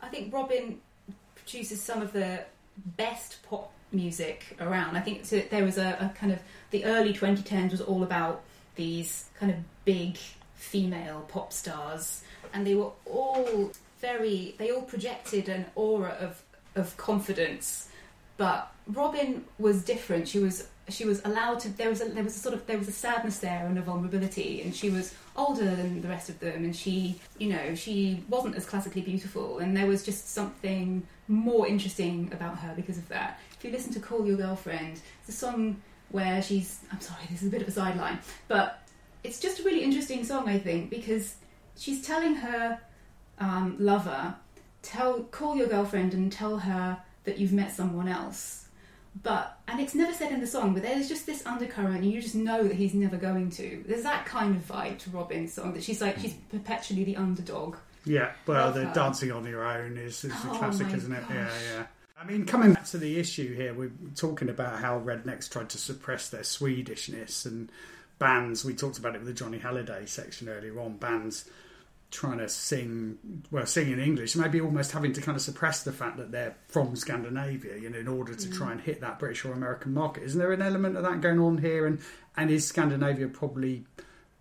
[0.00, 0.78] I think Robyn
[1.36, 2.44] produces some of the
[2.96, 4.96] best pop music around.
[4.96, 6.38] I think there was a, a kind of
[6.70, 8.42] the early 2010s was all about
[8.74, 10.16] these kind of big
[10.54, 16.42] female pop stars, and they were all very they all projected an aura of
[16.74, 17.88] of confidence
[18.38, 20.28] but Robyn was different.
[20.28, 21.68] She was she was allowed to.
[21.68, 23.82] There was a there was a sort of there was a sadness there and a
[23.82, 28.24] vulnerability, and she was older than the rest of them, and she you know she
[28.28, 33.08] wasn't as classically beautiful, and there was just something more interesting about her because of
[33.08, 33.38] that.
[33.56, 36.80] If you listen to "Call Your Girlfriend," it's a song where she's.
[36.90, 38.82] I'm sorry, this is a bit of a sideline, but
[39.22, 41.36] it's just a really interesting song, I think, because
[41.76, 42.80] she's telling her
[43.38, 44.34] um, lover,
[44.82, 48.68] tell call your girlfriend and tell her that you've met someone else.
[49.22, 52.20] But and it's never said in the song, but there's just this undercurrent, and you
[52.20, 53.84] just know that he's never going to.
[53.86, 57.76] There's that kind of vibe to Robyn's song that she's like she's perpetually the underdog.
[58.04, 58.94] Yeah, well, Love the her.
[58.94, 61.24] Dancing on Your Own is, is Oh a classic, my isn't it?
[61.28, 61.52] Yeah, gosh.
[61.72, 61.86] yeah.
[62.20, 65.78] I mean, coming back to the issue here, we're talking about how Rednex tried to
[65.78, 67.70] suppress their Swedishness and
[68.18, 68.64] bands.
[68.64, 70.96] We talked about it with the Johnny Hallyday section earlier on.
[70.96, 71.48] Bands
[72.10, 73.18] trying to sing,
[73.50, 76.56] well, sing in English, maybe almost having to kind of suppress the fact that they're
[76.68, 78.72] from Scandinavia, you know, in order to try mm.
[78.72, 80.22] and hit that British or American market.
[80.24, 81.86] Isn't there an element of that going on here?
[81.86, 82.00] And
[82.36, 83.84] and is Scandinavia probably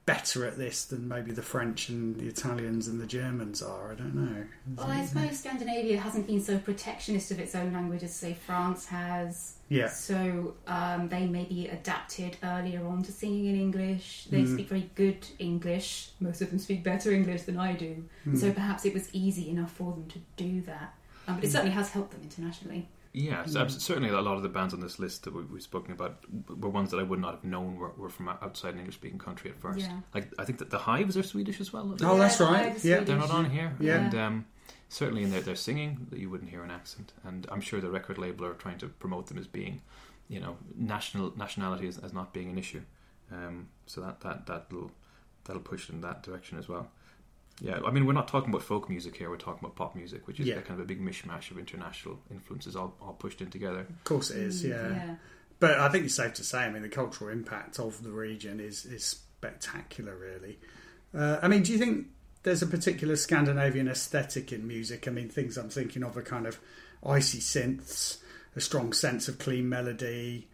[0.07, 3.91] better at this than maybe the French and the Italians and the Germans are?
[3.91, 4.45] I don't know.
[4.75, 8.85] Well, I suppose Scandinavia hasn't been so protectionist of its own language as say France
[8.87, 9.53] has.
[9.69, 9.89] Yeah.
[9.89, 14.27] So um, they maybe adapted earlier on to singing in English.
[14.31, 14.53] They Mm.
[14.53, 16.09] speak very good English.
[16.21, 18.03] Most of them speak better English than I do.
[18.25, 18.37] Mm.
[18.39, 20.93] So perhaps it was easy enough for them to do that.
[21.27, 22.87] Um, but it certainly has helped them internationally.
[23.13, 26.23] Yeah, certainly a lot of the bands on this list that we, we've spoken about
[26.49, 29.19] were ones that I would not have known were, were from outside an English speaking
[29.19, 29.79] country at first.
[29.79, 29.99] Yeah.
[30.13, 31.95] Like I think that the Hives are Swedish as well.
[32.01, 32.71] Oh, that's right.
[32.71, 32.99] Hives Yeah.
[33.01, 33.75] They're not on here.
[33.79, 34.05] Yeah.
[34.05, 34.45] And um,
[34.89, 37.13] certainly in their, their singing, that you wouldn't hear an accent.
[37.23, 39.81] And I'm sure the record label are trying to promote them as being,
[40.27, 42.81] you know, national nationality as, as not being an issue.
[43.31, 44.91] Um, so that that that'll
[45.43, 46.89] that'll push in that direction as well.
[47.59, 49.29] Yeah, I mean, we're not talking about folk music here.
[49.29, 50.61] We're talking about pop music, which is Yeah.
[50.61, 53.79] kind of a big mishmash of international influences all, all pushed in together.
[53.79, 55.15] Of course it is, Mm, yeah.
[55.59, 58.59] but I think it's safe to say, I mean, the cultural impact of the region
[58.59, 60.59] is is spectacular, really.
[61.15, 62.07] Uh, I mean, do you think
[62.43, 65.07] there's a particular Scandinavian aesthetic in music?
[65.07, 66.59] I mean, things I'm thinking of are kind of
[67.03, 68.17] icy synths,
[68.55, 70.47] a strong sense of clean melody,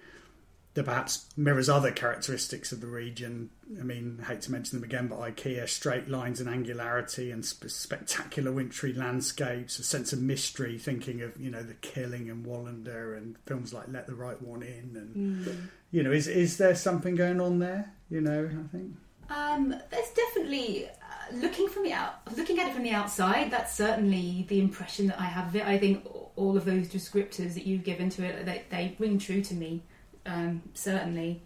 [0.76, 3.50] that perhaps mirrors other characteristics of the region.
[3.80, 7.46] I mean, I hate to mention them again, but IKEA, straight lines and angularity, and
[7.46, 12.46] sp- spectacular wintry landscapes, a sense of mystery, thinking of you know the Killing and
[12.46, 15.56] Wallander and films like Let the Right One In, and Mm.
[15.92, 17.94] you know, is is there something going on there?
[18.10, 18.96] You know, I think.
[19.30, 23.50] Um, there's definitely uh, looking from the out, looking at it from the outside.
[23.52, 25.66] That's certainly the impression that I have of it.
[25.66, 26.06] I think
[26.36, 29.84] all of those descriptors that you've given to it, they, they ring true to me.
[30.26, 31.42] Um, certainly,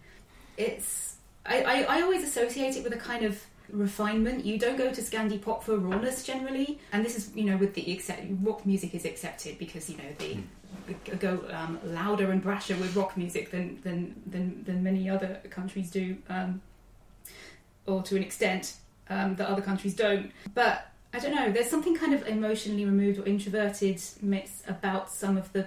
[0.56, 1.16] it's.
[1.46, 4.44] I, I, I always associate it with a kind of refinement.
[4.44, 7.74] You don't go to Scandi pop for rawness generally, and this is you know with
[7.74, 10.38] the accept, rock music is accepted because you know the.
[11.18, 15.90] Go um, louder and brasher with rock music than than than, than many other countries
[15.90, 16.16] do.
[16.30, 16.62] Um,
[17.88, 18.74] or to an extent
[19.10, 20.30] um, that other countries don't.
[20.54, 21.50] But I don't know.
[21.50, 25.66] There's something kind of emotionally removed or introverted mix about some of the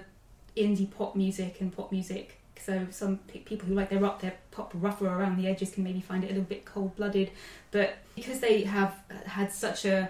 [0.56, 2.38] indie pop music and pop music.
[2.64, 5.84] So some pe- people who like their rock, their pop rougher around the edges can
[5.84, 7.30] maybe find it a little bit cold blooded.
[7.70, 8.94] But because they have
[9.26, 10.08] had such a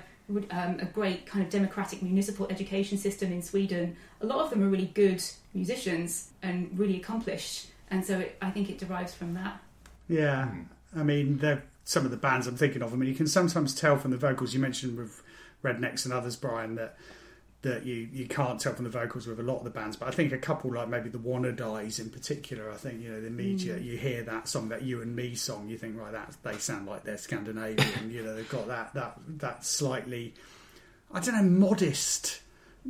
[0.50, 4.62] um, a great kind of democratic municipal education system in Sweden, a lot of them
[4.62, 7.68] are really good musicians and really accomplished.
[7.90, 9.60] And so it, I think it derives from that.
[10.08, 10.48] Yeah,
[10.96, 12.92] I mean, they're some of the bands I'm thinking of.
[12.92, 14.54] I mean, you can sometimes tell from the vocals.
[14.54, 15.22] You mentioned with
[15.62, 16.96] Rednex and others, Brian, that
[17.62, 19.96] that you, you can't tell from the vocals with a lot of the bands.
[19.96, 22.70] But I think a couple like maybe the Wannadies in particular.
[22.70, 25.68] I think you know the immediate you hear that song, that You and Me song,
[25.68, 28.10] you think right, that they sound like they're Scandinavian.
[28.10, 30.34] you know, they've got that that that slightly,
[31.12, 32.40] I don't know, modest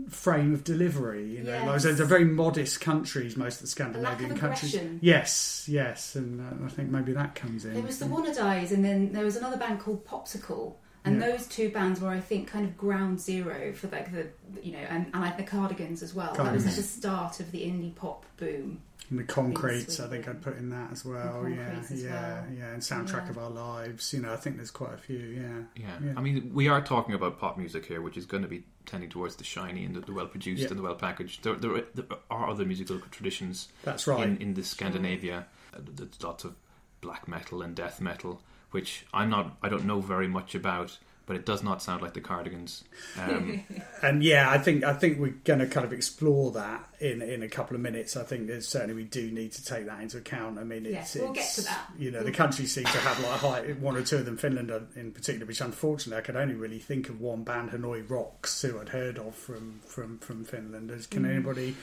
[0.08, 1.26] frame of delivery.
[1.26, 1.84] You know, Yes.
[1.84, 3.36] like, they're very modest countries.
[3.36, 4.74] Most of the Scandinavian lack of countries.
[5.02, 7.74] Yes, yes, and uh, I think maybe that comes in.
[7.74, 11.30] There was the Wannadies, and then there was another band called Popsicle, and Yeah.
[11.32, 14.28] those two bands were, I think, kind of ground zero for like the
[14.62, 16.34] you know, and, and like the Cardigans as well.
[16.34, 18.80] That was like the start of the indie pop boom.
[19.10, 21.46] And the concretes, I think I'd put in that as well.
[21.46, 22.10] Yeah, as yeah,
[22.42, 22.44] well.
[22.56, 22.68] yeah.
[22.72, 23.30] And soundtrack Yeah.
[23.30, 24.12] of our lives.
[24.14, 25.18] You know, I think there's quite a few.
[25.18, 25.98] Yeah, Yeah.
[26.02, 26.12] Yeah.
[26.16, 29.10] I mean, we are talking about pop music here, which is going to be tending
[29.10, 30.68] towards the shiny and the, the well produced Yeah.
[30.68, 31.42] and the well packaged.
[31.42, 34.26] There, there, there are other musical traditions that's right.
[34.26, 35.46] in, in the Scandinavia.
[35.74, 36.54] Uh, There's lots of
[37.02, 38.40] black metal and death metal,
[38.72, 42.14] which I'm not, I don't know very much about, but it does not sound like
[42.14, 42.82] the Cardigans.
[43.16, 43.62] Um,
[44.02, 47.44] and yeah, I think I think we're going to kind of explore that in in
[47.44, 48.16] a couple of minutes.
[48.16, 50.58] I think there's certainly we do need to take that into account.
[50.58, 51.90] I mean, it's, Yes, we'll get it's- to that.
[51.96, 54.36] You know, We'll- the countries seem to have like high, one or two of them,
[54.36, 58.60] Finland in particular, which unfortunately I could only really think of one band, Hanoi Rocks,
[58.62, 60.90] who I'd heard of from from from Finland.
[61.10, 61.30] Can Mm.
[61.30, 61.76] anybody?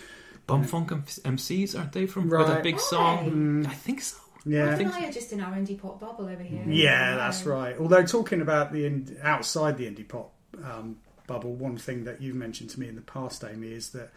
[0.50, 1.04] Bomfunk M-
[1.38, 2.64] MCs, aren't they from or that Right.
[2.64, 3.62] big song?
[3.64, 3.70] they?
[3.70, 4.18] I think so.
[4.46, 6.64] Yeah, I think I are just in our indie pop bubble over here.
[6.66, 7.76] Yeah, that's right.
[7.78, 10.32] Although talking about the ind- outside the indie pop
[10.64, 10.98] um,
[11.28, 14.12] bubble, one thing that you've mentioned to me in the past, Amy, is that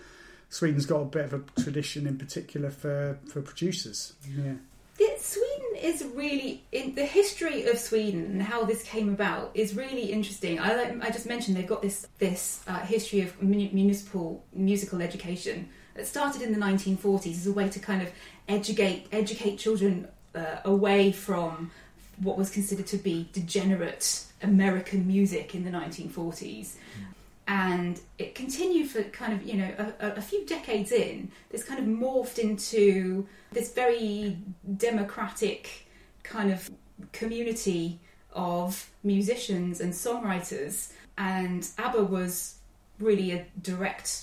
[0.49, 4.13] Sweden's got a bit of a tradition in particular for, for producers.
[4.29, 4.55] Yeah,
[5.01, 9.75] Yeah, Sweden is really in the history of Sweden and how this came about is
[9.75, 10.61] really interesting.
[10.61, 15.69] I I just mentioned they've got this this uh, history of muni- municipal musical education.
[15.97, 18.11] It started in the 1940s as a way to kind of
[18.49, 21.71] educate educate children uh, away from
[22.19, 26.75] what was considered to be degenerate American music in the 1940s.
[27.49, 31.65] And it continued for kind of, you know, a, a- a few decades in, this
[31.65, 34.39] kind of morphed into this very
[34.77, 35.87] democratic
[36.23, 36.71] kind of
[37.13, 37.99] community
[38.33, 40.93] of musicians and songwriters.
[41.19, 42.57] And ABBA was
[43.01, 44.23] really a direct,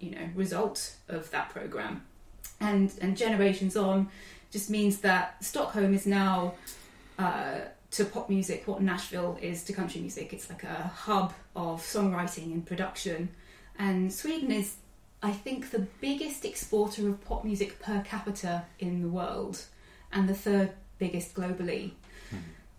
[0.00, 2.02] you know, result of that program.
[2.60, 4.08] And, and generations on
[4.50, 6.54] just means that Stockholm is now
[7.18, 10.32] uh, to pop music what Nashville is to country music.
[10.32, 13.30] It's like a hub of songwriting and production.
[13.78, 14.76] And Sweden is,
[15.22, 19.62] I think, the biggest exporter of pop music per capita in the world
[20.12, 21.92] and the third biggest globally.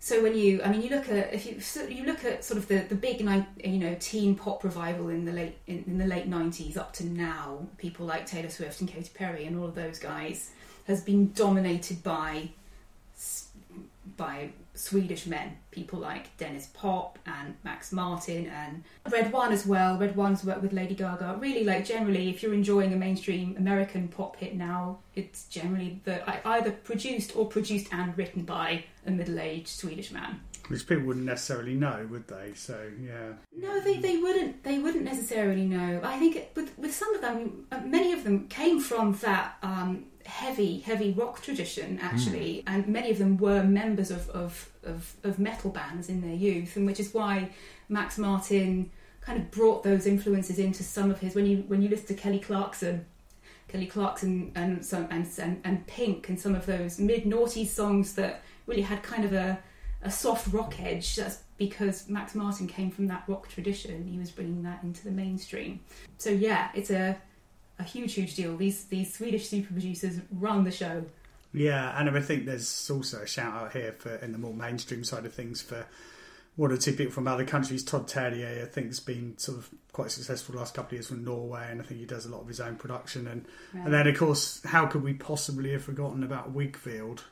[0.00, 2.68] So when you, I mean, you look at if you you look at sort of
[2.68, 6.26] the the big you know teen pop revival in the late in, in the late
[6.26, 9.98] nineties up to now, people like Taylor Swift and Katy Perry and all of those
[9.98, 10.50] guys
[10.86, 12.50] has been dominated by
[14.16, 19.98] by Swedish men, people like Denniz Pop and Max Martin and Red One as well.
[19.98, 21.36] Red One's worked with Lady Gaga.
[21.40, 26.28] Really, like generally, if you're enjoying a mainstream American pop hit now, it's generally the
[26.28, 30.40] I- either produced or produced and written by a middle-aged Swedish man.
[30.68, 32.52] Which people wouldn't necessarily know, would they?
[32.54, 33.32] So yeah.
[33.56, 34.62] No, they, they wouldn't.
[34.64, 36.00] They wouldn't necessarily know.
[36.04, 39.56] I think it, with with some of them, uh, many of them came from that
[39.62, 42.04] um, heavy, heavy rock tradition hmm.
[42.04, 46.34] actually, and many of them were members of, of of of metal bands in their
[46.34, 47.50] youth, and which is why
[47.88, 51.34] Max Martin kind of brought those influences into some of his.
[51.34, 53.06] When you when you listen to Kelly Clarkson,
[53.68, 58.14] Kelly Clarkson and some and and, and Pink and some of those mid noughties songs
[58.14, 59.58] that really had kind of a
[60.02, 61.16] a soft rock edge.
[61.16, 64.06] That's because Max Martin came from that rock tradition.
[64.06, 65.80] He was bringing that into the mainstream.
[66.18, 67.16] So yeah, it's a
[67.78, 68.56] a huge, huge deal.
[68.56, 71.04] These these Swedish super producers run the show.
[71.52, 75.02] Yeah, and I think there's also a shout out here for in the more mainstream
[75.04, 75.86] side of things for
[76.56, 77.82] one or two people from other countries.
[77.84, 81.06] Todd Terje, I think, has been sort of quite successful the last couple of years
[81.06, 83.26] from Norway, and I think he does a lot of his own production.
[83.28, 83.84] And Right.
[83.84, 87.22] and then, of course, how could we possibly have forgotten about Whigfield?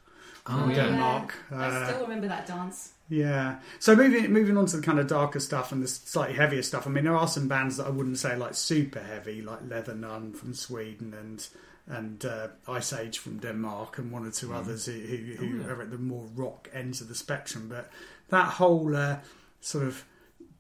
[0.47, 0.87] Oh, yeah.
[0.87, 1.35] Denmark.
[1.51, 2.93] I Uh, still remember that dance.
[3.09, 3.59] Yeah.
[3.79, 6.87] So moving moving on to the kind of darker stuff and the slightly heavier stuff.
[6.87, 9.95] I mean, there are some bands that I wouldn't say like super heavy, like Leather
[9.95, 11.47] Nun from Sweden and
[11.89, 15.67] and uh, Ice Age from Denmark, and one or two others who, who, who Oh,
[15.69, 15.73] yeah.
[15.73, 17.69] are at the more rock ends of the spectrum.
[17.69, 17.91] But
[18.31, 19.19] that whole uh,
[19.61, 20.05] sort of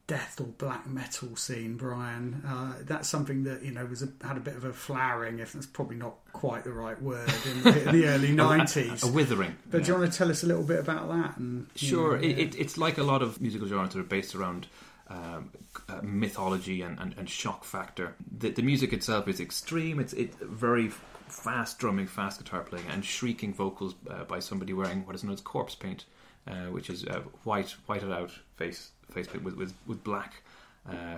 [0.06, 4.36] death or black metal scene, Brian, uh, that's something that you know was a, had
[4.36, 7.70] a bit of a flowering, if that's probably not quite the right word, in the,
[7.92, 9.02] the early nineties.
[9.02, 9.56] A withering.
[9.70, 11.36] But do you want to tell us a little bit about that?
[11.38, 12.44] And Sure, know, it, yeah.
[12.44, 14.68] it, it's like a lot of musical genres that are based around
[15.08, 15.50] um,
[15.88, 18.14] uh, mythology and, and, and shock factor.
[18.38, 19.98] The, the music itself is extreme.
[19.98, 20.90] It's it very
[21.28, 25.32] fast drumming, fast guitar playing, and shrieking vocals uh, by somebody wearing what is known
[25.32, 26.04] as corpse paint,
[26.46, 30.42] uh, which is uh, white whited out face face paint with with, with black.
[30.88, 31.16] Uh,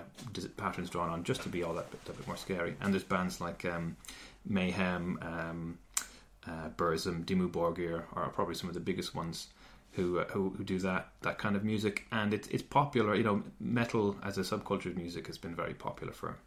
[0.57, 2.75] patterns drawn on just to be all that bit, bit more scary.
[2.81, 3.95] And there's bands like um,
[4.43, 5.77] Mayhem, um,
[6.47, 9.49] uh, Burzum, Dimmu Borgir are probably some of the biggest ones
[9.93, 13.15] who, uh, who who do that that kind of music, and it's it's popular.
[13.15, 16.37] You know, metal as a subculture of music has been very popular for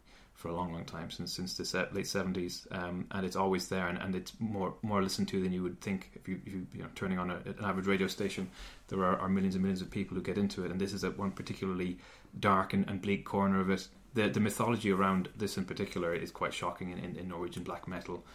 [0.43, 3.87] for a long, long time since since the late seventies, um, and it's always there,
[3.87, 6.67] and, and it's more more listened to than you would think if you if you,
[6.73, 8.49] you know turning on a, an average radio station.
[8.89, 11.05] There are, are millions and millions of people who get into it, and this is
[11.05, 11.97] at one particularly
[12.37, 13.87] dark and, and bleak corner of it.
[14.15, 17.87] The the mythology around this in particular is quite shocking in, in, in Norwegian black
[17.87, 18.25] metal.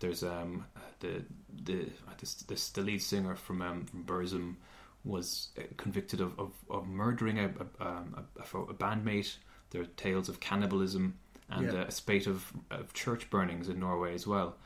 [0.00, 0.66] There's um
[0.98, 1.22] the
[1.64, 1.86] the
[2.18, 4.56] this, this the lead singer from um, from Burzum
[5.04, 9.36] was uh, convicted of, of, of murdering a a, um, a, a bandmate.
[9.70, 11.14] There are tales of cannibalism
[11.50, 11.80] and Yeah.
[11.82, 14.56] uh, a spate of, of church burnings in Norway as well,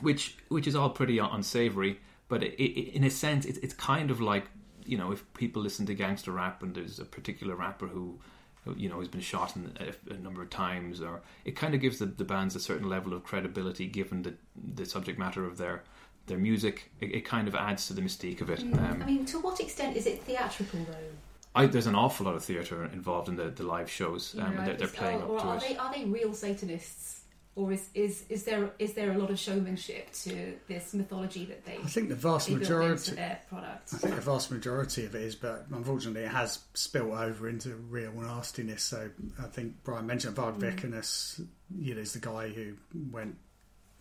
[0.00, 2.00] which which is all pretty unsavory.
[2.28, 4.46] But it, it, in a sense, it's it's kind of like
[4.84, 8.18] you know if people listen to gangster rap and there's a particular rapper who.
[8.64, 11.74] who, You know, has been shot in a, a number of times, or it kind
[11.74, 14.32] of gives the, the bands a certain level of credibility, given the
[14.76, 15.82] the subject matter of their
[16.28, 16.76] their music.
[17.00, 18.60] It, it kind of adds to the mystique of it.
[18.60, 21.10] Mm, Um, I mean, to what extent is it theatrical though?
[21.54, 24.52] I, there's an awful lot of theatre involved in the, the live shows, You um,
[24.54, 25.60] know, and they're, they're playing or, or up to are it.
[25.60, 29.38] they are they real Satanists, or is, is is there is there a lot of
[29.38, 33.12] showmanship to this mythology that they I think the vast they build majority.
[33.12, 33.92] their product?
[33.92, 37.74] I think the vast majority of it is, but unfortunately, it has spilt over into
[37.90, 38.82] real nastiness.
[38.84, 40.74] So I think Brian mentioned Varg Mm.
[40.74, 41.46] Vikernes,
[41.78, 42.74] you know, is the guy who
[43.10, 43.36] went,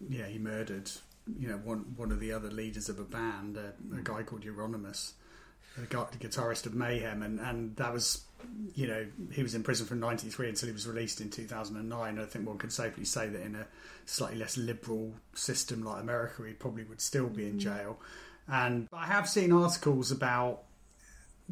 [0.10, 0.90] yeah, he murdered,
[1.38, 4.44] you know, one one of the other leaders of a band, a, a guy called
[4.46, 5.12] Euronymous,
[5.78, 8.24] the, guitarist of Mayhem, and and that was,
[8.76, 12.20] you know, he was in prison from '93 until he was released in 2009.
[12.20, 13.68] I think one could safely say that in a
[14.06, 17.60] slightly less liberal system like America, he probably would still be in mm-hmm.
[17.60, 18.00] jail.
[18.48, 20.64] And I have seen articles about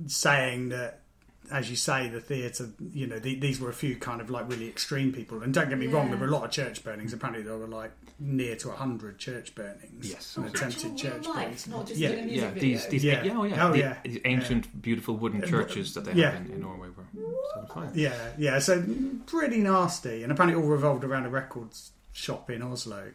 [0.08, 0.99] saying that,
[1.52, 4.50] as you say, the theatre, you know, the, these were a few kind of like
[4.50, 5.42] really extreme people.
[5.42, 7.14] And don't get me wrong, there were a lot of church burnings.
[7.14, 10.10] Apparently, there were like near to 100 church burnings.
[10.10, 10.36] Yes.
[10.38, 11.68] and attempted church life, burnings.
[11.68, 12.10] not just Yeah.
[12.10, 12.62] in a music yeah, video.
[12.62, 13.24] these, these Yeah.
[13.24, 13.98] yeah, oh yeah, Oh, the, yeah.
[14.04, 16.32] these ancient, beautiful wooden churches that they yeah.
[16.32, 17.04] have in, in Norway were
[17.54, 17.92] set on fire.
[17.96, 18.60] Yeah, yeah.
[18.60, 18.84] So
[19.26, 23.12] pretty nasty, and apparently all revolved around a records shop in Oslo.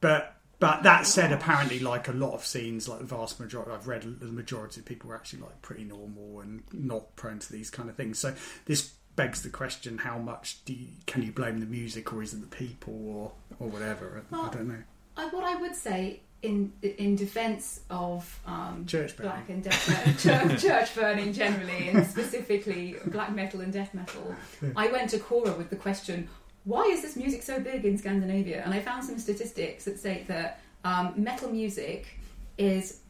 [0.00, 3.88] But but that said, apparently, like a lot of scenes, like the vast majority, I've
[3.88, 7.70] read the majority of people were actually like pretty normal and not prone to these
[7.70, 8.18] kind of things.
[8.18, 8.34] So
[8.66, 12.34] this begs the question: How much do you, can you blame the music, or is
[12.34, 14.22] it the people, or or whatever?
[14.32, 14.82] I, I don't know.
[15.16, 19.32] I, what I would say in in defence of um, Church burning.
[19.32, 20.12] black and death metal,
[20.48, 24.34] church, church burning generally, and specifically black metal and death metal,
[24.76, 26.28] I went to Quora with the question,
[26.64, 28.62] why is this music so big in Scandinavia?
[28.64, 32.18] And I found some statistics that state that um, metal music
[32.58, 33.00] is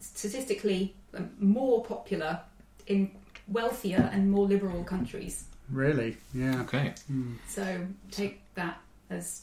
[0.00, 2.40] statistically um, more popular
[2.86, 3.10] in
[3.48, 5.44] wealthier and more liberal countries.
[5.70, 6.16] Really?
[6.32, 6.60] Yeah.
[6.62, 6.94] Okay.
[7.06, 7.34] Hmm.
[7.48, 8.80] So take that
[9.10, 9.42] as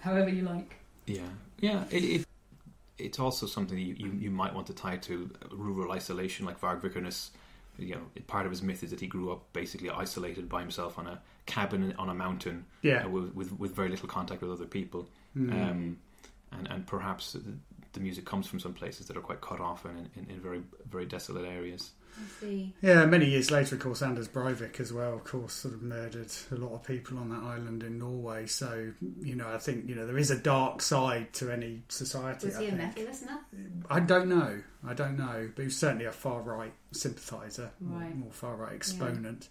[0.00, 0.76] however you like.
[1.06, 1.28] Yeah,
[1.58, 1.84] yeah.
[1.90, 2.26] It, it
[2.98, 6.80] it's also something you, you, you might want to tie to rural isolation, like Varg
[6.80, 7.30] Vikernes
[7.78, 10.98] you know part of his myth is that he grew up basically isolated by himself
[10.98, 13.04] on a cabin on a mountain, Yeah.
[13.04, 15.52] uh, with, with with very little contact with other people, Mm.
[15.52, 15.98] um,
[16.52, 17.42] and and perhaps the,
[17.94, 20.40] the music comes from some places that are quite cut off and in, in, in
[20.40, 21.92] very very desolate areas.
[22.14, 22.74] I see.
[22.82, 26.30] Yeah, many years later, of course, Anders Breivik as well, of course, sort of murdered
[26.50, 28.44] a lot of people on that island in Norway.
[28.46, 32.48] So, you know, I think, you know, there is a dark side to any society.
[32.48, 32.82] Was I he a think.
[32.82, 33.38] metal listener?
[33.88, 34.60] I don't know.
[34.86, 35.48] I don't know.
[35.56, 38.14] But he was certainly a far right sympathiser, Right.
[38.14, 39.48] more far right exponent.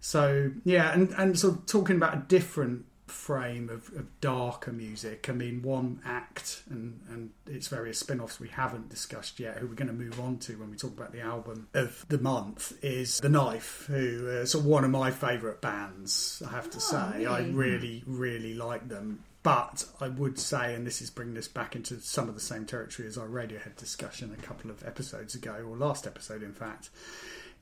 [0.00, 5.28] So, yeah, and, and sort of talking about a different frame of, of darker music.
[5.28, 9.66] I mean, one act and, and its various spin offs we haven't discussed yet, who
[9.66, 12.72] we're going to move on to when we talk about the album of the month,
[12.82, 16.78] is The Knife, who are sort of one of my favourite bands, I have to
[16.78, 17.26] Oh, say.
[17.26, 17.52] I really?
[17.52, 19.24] really, really like them.
[19.42, 22.64] But I would say, and this is bringing us back into some of the same
[22.66, 26.90] territory as our Radiohead discussion a couple of episodes ago, or last episode, in fact,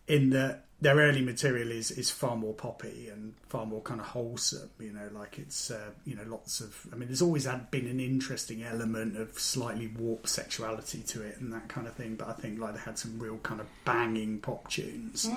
[0.09, 4.07] in that their early material is is far more poppy and far more kind of
[4.07, 4.71] wholesome.
[4.79, 6.87] You know, like it's uh, you know lots of.
[6.93, 11.39] I mean, there's always had been an interesting element of slightly warped sexuality to it
[11.41, 12.15] and that kind of thing.
[12.15, 15.29] But I think like they had some real kind of banging pop tunes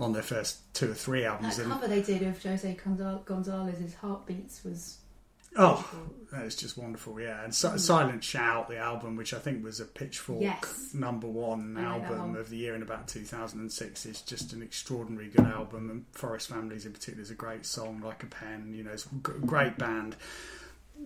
[0.00, 1.58] on their first two or three That albums.
[1.60, 2.76] and- cover they did of Jose
[3.24, 4.97] Gonzalez's Heartbeats was.
[5.56, 5.88] Oh.
[6.30, 7.42] It's just wonderful, yeah.
[7.42, 7.80] And Si- mm.
[7.80, 10.90] Silent Shout, the album, which I think was a Pitchfork Yes.
[10.92, 14.62] number one I like that album of the year in about 2006, is just an
[14.62, 15.90] extraordinary good album.
[15.90, 18.74] And Forest Families in particular is a great song, like a pen.
[18.74, 20.16] You know, it's a great band.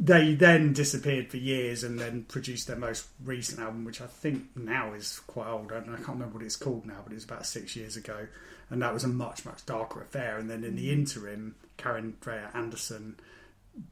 [0.00, 4.56] They then disappeared for years and then produced their most recent album, which I think
[4.56, 5.70] now is quite old.
[5.70, 7.76] I, don't know, I can't remember what it's called now, but it was about six
[7.76, 8.26] years ago.
[8.70, 10.38] And that was a much, much darker affair.
[10.38, 10.92] And then in the mm.
[10.92, 13.16] interim, Karin Dreijer Andersson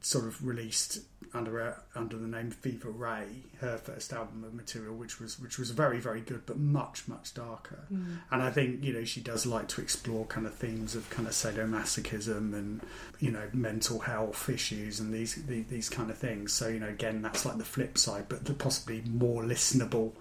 [0.01, 1.01] sort of released
[1.33, 3.27] under her, under the name Fever Ray,
[3.61, 7.35] her first album of material, which was which was very very good, but much much
[7.35, 7.85] darker.
[7.93, 8.19] Mm.
[8.31, 11.29] And I think you know she does like to explore kind of themes of kind
[11.29, 12.81] of sadomasochism and
[13.21, 16.53] you know mental health issues and these these, these kind of things.
[16.53, 20.13] So you know again that's like the flip side, but the possibly more listenable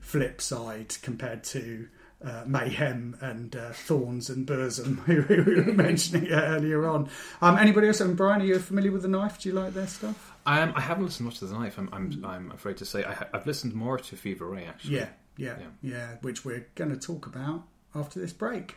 [0.00, 1.88] flip side compared to.
[2.24, 7.08] Uh, Mayhem and uh, Thorns and Burzum, who we were mentioning earlier on.
[7.40, 8.00] Um, anybody else?
[8.00, 9.38] And Brian, are you familiar with the Knife?
[9.38, 10.32] Do you like their stuff?
[10.44, 11.78] Um, I haven't listened much to the knife.
[11.78, 14.96] I'm I'm, I'm afraid to say I ha- I've listened more to Fever Ray actually.
[14.96, 17.64] Yeah, yeah, yeah, which we're going to talk about
[17.94, 18.76] after this break.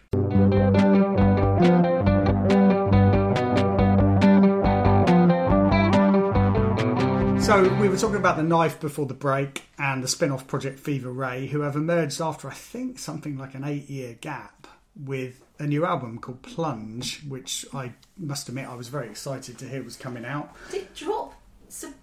[7.52, 11.12] So we were talking about the knife before the break and the spin-off project Fever
[11.12, 15.84] Ray, who have emerged after I think something like an eight-year gap with a new
[15.84, 20.24] album called Plunge, which I must admit I was very excited to hear was coming
[20.24, 20.56] out.
[20.72, 21.41] Did drop?
[21.72, 21.94] Su-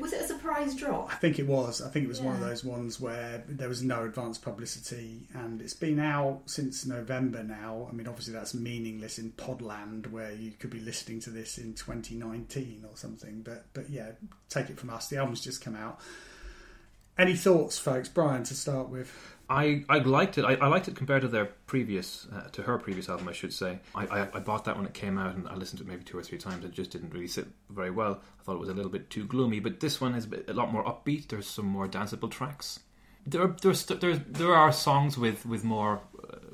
[0.00, 1.12] Was it a surprise drop?
[1.12, 1.80] I think it was.
[1.82, 5.60] I think it was one of those ones where there was no advance publicity, and
[5.60, 7.88] it's been out since November now.
[7.90, 11.74] I mean, obviously that's meaningless in Podland, where you could be listening to this in
[11.74, 13.42] 2019 or something.
[13.42, 14.12] But but yeah,
[14.48, 15.08] take it from us.
[15.08, 16.00] The album's just come out.
[17.18, 18.08] Any thoughts, folks?
[18.08, 19.12] Brian, to start with.
[19.50, 20.44] I, I liked it.
[20.44, 23.52] I, I liked it compared to their previous, uh, to her previous album, I should
[23.52, 23.78] say.
[23.94, 26.04] I, I, I bought that when it came out and I listened to it maybe
[26.04, 26.64] two or three times.
[26.64, 28.20] It just didn't really sit very well.
[28.38, 29.60] I thought it was a little bit too gloomy.
[29.60, 31.28] But this one is a, bit, a lot more upbeat.
[31.28, 32.80] There's some more danceable tracks.
[33.26, 36.00] There there's, there, there are songs with with more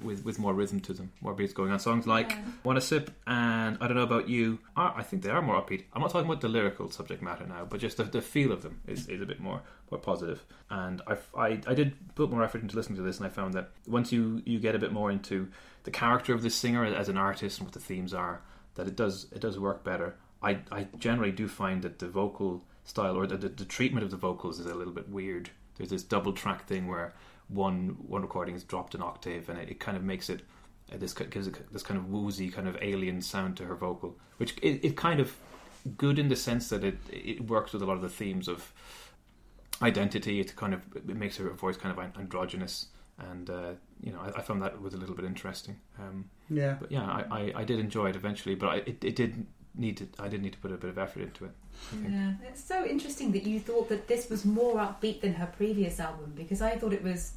[0.03, 1.79] with with more rhythm to them, more beats going on.
[1.79, 2.39] Songs like Yeah.
[2.63, 5.61] "Want a Sip" and "I Don't Know About You." Are, I think they are more
[5.61, 5.85] upbeat.
[5.93, 8.63] I'm not talking about the lyrical subject matter now, but just the, the feel of
[8.63, 10.45] them is, is a bit more more positive.
[10.71, 13.55] And I, I I did put more effort into listening to this, and I found
[13.55, 15.49] that once you you get a bit more into
[15.85, 18.43] the character of this singer as an artist and what the themes are,
[18.75, 20.17] that it does it does work better.
[20.43, 24.11] I I generally do find that the vocal style or the, the, the treatment of
[24.11, 25.51] the vocals is a little bit weird.
[25.77, 27.15] There's this double track thing where
[27.49, 30.43] one one recording is dropped an octave, and it, it kind of makes it
[30.93, 34.19] uh, this gives it this kind of woozy, kind of alien sound to her vocal,
[34.37, 35.37] which it, it kind of
[35.97, 38.73] good in the sense that it it works with a lot of the themes of
[39.83, 40.41] identity.
[40.41, 42.89] It kind of it makes her voice kind of androgynous,
[43.19, 45.77] and uh, you know I, I found that was a little bit interesting.
[45.99, 49.17] Um, Yeah, but yeah, I, I, I did enjoy it eventually, but I, it it
[49.17, 49.47] did
[49.77, 51.51] need to I did need to put a bit of effort into it.
[52.09, 55.99] Yeah, it's so interesting that you thought that this was more upbeat than her previous
[56.01, 57.33] album because I thought it was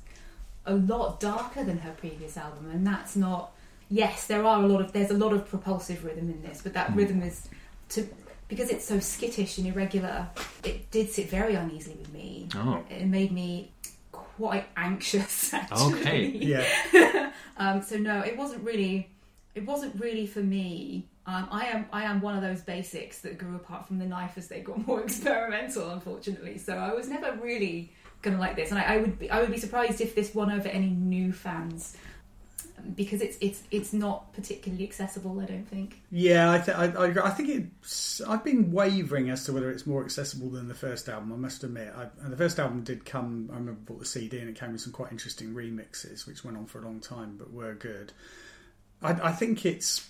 [0.65, 3.51] a lot darker than her previous album, and that's not.
[3.89, 6.73] Yes, there are a lot of there's a lot of propulsive rhythm in this, but
[6.73, 6.97] that Hmm.
[6.97, 7.47] rhythm is
[7.89, 8.07] to
[8.47, 10.27] because it's so skittish and irregular.
[10.63, 12.47] It did sit very uneasily with me.
[12.55, 13.71] Oh, It made me
[14.11, 15.53] quite anxious.
[15.53, 15.99] Actually.
[15.99, 16.25] Okay.
[16.27, 19.09] yeah, Um, so no, it wasn't really.
[19.55, 21.05] It wasn't really for me.
[21.27, 21.85] Um, I am.
[21.91, 24.87] I am one of those basics that grew apart from the knife as they got
[24.87, 25.89] more experimental.
[25.91, 29.19] Unfortunately, so I was never really gonna like this, and I, I would.
[29.19, 31.97] Be, I would be surprised if this won over any new fans.
[32.95, 35.39] because it's it's it's not particularly accessible.
[35.41, 36.01] I don't think.
[36.11, 37.27] Yeah, I, th- I, I.
[37.27, 38.21] I think it's.
[38.21, 41.33] I've been wavering as to whether it's more accessible than the first album.
[41.33, 43.49] I must admit, I, and the first album did come.
[43.51, 46.55] I remember bought the CD and it came with some quite interesting remixes, which went
[46.55, 48.13] on for a long time, but were good.
[49.01, 50.09] I, I think it's.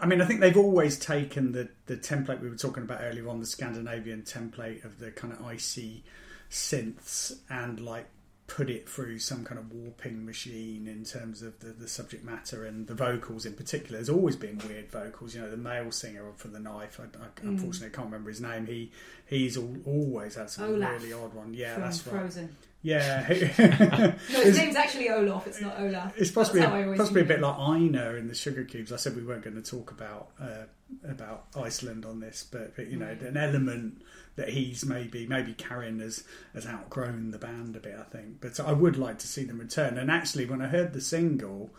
[0.00, 3.28] I mean, I think they've always taken the the template we were talking about earlier
[3.28, 6.02] on, the Scandinavian template of the kind of icy
[6.50, 8.06] synths and like
[8.46, 12.64] put it through some kind of warping machine in terms of the, the subject matter
[12.64, 13.98] and the vocals in particular.
[13.98, 15.36] There's always been weird vocals.
[15.36, 16.98] You know, the male singer for the knife.
[16.98, 17.50] I, I Mm.
[17.50, 18.66] unfortunately I can't remember his name.
[18.66, 18.90] He
[19.26, 21.54] he's al always had some Olaf really odd one.
[21.54, 22.48] Yeah, that's right.
[22.82, 23.50] Frozen.
[23.58, 25.46] Yeah, No, his It's- name's actually Olaf.
[25.46, 26.14] It's not Olaf.
[26.16, 27.42] It's possibly That's how I always possibly a bit it.
[27.42, 28.92] like Einar in the Sugar Cubes.
[28.92, 30.64] I said we weren't going to talk about uh,
[31.08, 33.28] about Iceland on this, but, but you know, Mm.
[33.28, 34.02] an element
[34.36, 36.24] that he's maybe maybe Karen has
[36.54, 37.96] has outgrown the band a bit.
[37.98, 39.98] I think, but I would like to see them return.
[39.98, 41.70] And actually, when I heard the single,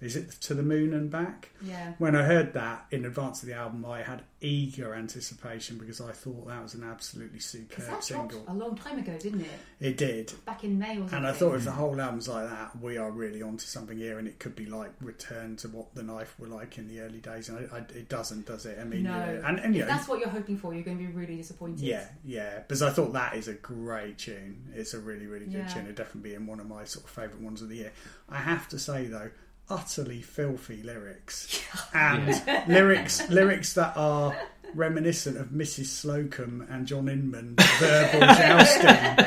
[0.00, 1.50] is it to the moon and back?
[1.62, 1.92] Yeah.
[1.98, 6.12] When I heard that in advance of the album, I had eager anticipation because I
[6.12, 8.42] thought that was an absolutely superb that single.
[8.48, 9.50] a long time ago, didn't it?
[9.78, 10.32] It did.
[10.46, 11.18] Back in May or something.
[11.18, 14.18] And I thought if the whole album's like that, we are really onto something here,
[14.18, 17.18] and it could be like return to what the knife were like in the early
[17.18, 17.50] days.
[17.50, 18.78] And I, I, it doesn't, does it?
[18.80, 19.10] I mean, no.
[19.10, 21.12] you know, and, and if know, that's what you're hoping for, you're going to be
[21.12, 21.80] really disappointed.
[21.80, 22.60] yeah, yeah.
[22.60, 24.70] Because I thought that is a great tune.
[24.74, 25.68] It's a really, really good Yeah.
[25.68, 25.84] tune.
[25.84, 27.92] It'd definitely be in one of my sort of favourite ones of the year.
[28.30, 29.30] I have to say though,
[29.70, 31.62] utterly filthy lyrics
[31.94, 34.36] and lyrics lyrics that are
[34.74, 35.86] reminiscent of Mrs.
[35.86, 39.26] Slocombe and John Inman verbal jousting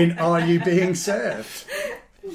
[0.00, 1.64] in Are You Being Served?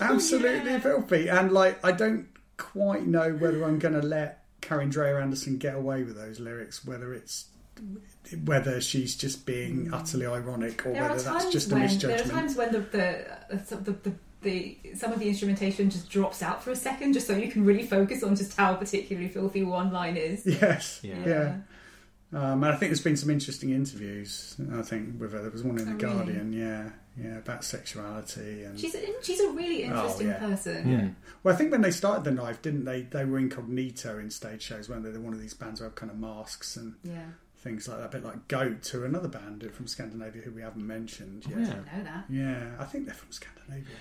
[0.01, 0.79] Absolutely Yeah.
[0.79, 1.27] filthy.
[1.27, 2.27] And like I don't
[2.57, 7.13] quite know whether I'm gonna let Karin Dreijer Andersson get away with those lyrics, whether
[7.13, 7.45] it's
[8.43, 9.93] whether she's just being mm.
[9.93, 13.75] utterly ironic or There whether that's just a when there are times when the the,
[13.75, 14.13] the, the
[14.47, 17.63] the some of the instrumentation just drops out for a second, just so you can
[17.65, 20.45] really focus on just how particularly filthy one line is.
[20.45, 20.99] Yes.
[21.03, 21.25] Yeah.
[21.25, 21.55] Yeah.
[22.33, 24.55] Um, and I think there's been some interesting interviews.
[24.73, 25.41] I think with her.
[25.41, 26.15] There was one in Oh, the really?
[26.17, 26.51] Guardian.
[26.51, 28.77] Yeah, yeah, about sexuality and.
[28.79, 30.39] She's a, she's a really interesting Oh, yeah.
[30.39, 30.91] person.
[30.91, 31.07] Yeah.
[31.43, 33.03] Well, I think when they started the knife, didn't they?
[33.03, 35.11] They were incognito in stage shows, weren't they?
[35.11, 37.27] They're one of these bands who have kind of masks and Yeah.
[37.59, 38.05] things like that.
[38.07, 41.57] A bit like Goat, to another band from Scandinavia who we haven't mentioned yet.
[41.57, 41.67] I Yeah.
[41.67, 42.25] didn't know that.
[42.29, 43.95] Yeah, I think they're from Scandinavia.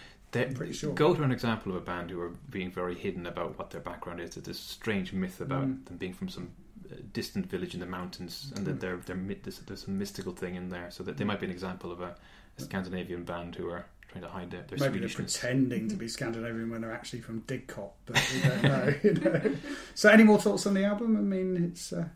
[0.44, 0.92] I'm pretty sure.
[0.94, 3.80] Go to an example of a band who are being very hidden about what their
[3.80, 4.30] background is.
[4.34, 5.84] There's this strange myth about Mm.
[5.86, 6.50] them being from some
[6.90, 8.80] uh, distant village in the mountains, and that Mm.
[8.80, 10.90] they're, they're there's, there's some mystical thing in there.
[10.90, 12.14] So that they might be an example of a,
[12.58, 16.06] a Scandinavian band who are trying to hide their, their Maybe they're pretending to be
[16.08, 18.94] Scandinavian when they're actually from Didcot, but we don't know.
[19.02, 19.56] you know.
[19.96, 21.16] So, any more thoughts on the album?
[21.16, 21.92] I mean, it's.
[21.92, 22.06] Uh,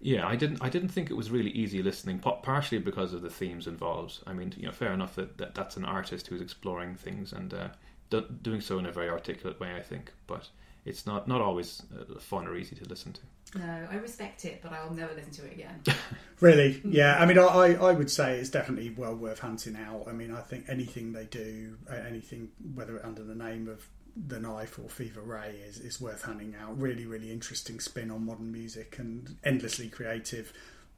[0.00, 0.62] Yeah, I didn't.
[0.62, 2.20] I didn't think it was really easy listening.
[2.20, 4.20] Partially because of the themes involved.
[4.26, 7.52] I mean, you know, fair enough that, that that's an artist who's exploring things and
[7.52, 7.68] uh,
[8.08, 9.74] do, doing so in a very articulate way.
[9.74, 10.48] I think, but
[10.86, 13.58] it's not not always uh, fun or easy to listen to.
[13.58, 15.82] No, I respect it, but I'll never listen to it again.
[16.40, 16.80] Really?
[16.86, 17.20] Yeah.
[17.20, 20.06] I mean, I, I I would say it's definitely well worth hunting out.
[20.08, 23.86] I mean, I think anything they do, uh, anything, whether under the name of
[24.16, 26.78] The Knife or Fever Ray, is, is worth hunting out.
[26.80, 30.52] Really, really interesting spin on modern music and endlessly creative.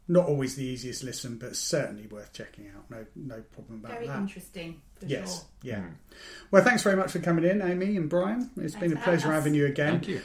[0.09, 2.91] Not always the easiest listen, but certainly worth checking out.
[2.91, 4.13] No, no problem about Very that.
[4.15, 5.45] Very interesting, for Yes, sure.
[5.63, 5.81] yeah.
[5.81, 5.93] Mm.
[6.51, 8.51] Well, thanks very much for coming in, Amy and Brian.
[8.57, 9.35] It's Thanks been a pleasure us.
[9.35, 9.93] having you again.
[10.01, 10.21] Thank you.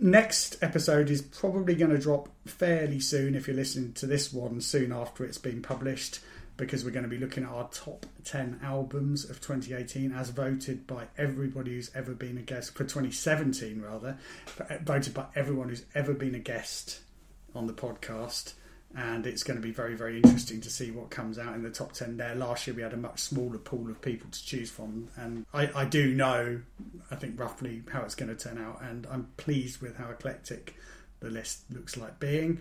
[0.00, 4.60] Next episode is probably going to drop fairly soon if you're listening to this one
[4.60, 6.20] soon after it's been published
[6.58, 10.86] because we're going to be looking at our top 10 albums of 2018 as voted
[10.86, 14.18] by everybody who's ever been a guest for 2017 rather
[14.60, 17.00] uh, voted by everyone who's ever been a guest
[17.54, 18.52] on the podcast.
[18.96, 21.70] And it's going to be very very interesting to see what comes out in the
[21.70, 22.34] top 10 there.
[22.34, 25.70] Last year we had a much smaller pool of people to choose from and I,
[25.74, 26.60] I do know
[27.10, 30.74] I think roughly how it's going to turn out and I'm pleased with how eclectic
[31.20, 32.58] the list looks like being.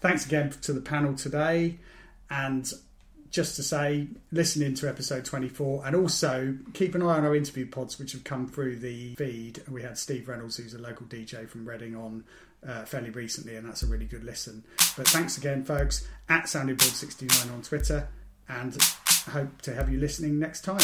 [0.00, 1.78] Thanks again to the panel today
[2.30, 2.70] and
[3.30, 7.68] just to say listen into episode 24 and also keep an eye on our interview
[7.68, 11.48] pods which have come through the feed we had Steve Reynolds who's a local DJ
[11.48, 12.24] from Reading on
[12.66, 14.64] uh, fairly recently, and that's a really good listen.
[14.96, 18.08] But thanks again, folks, at SoundingBored69 on Twitter,
[18.48, 18.76] and
[19.30, 20.80] hope to have you listening next time.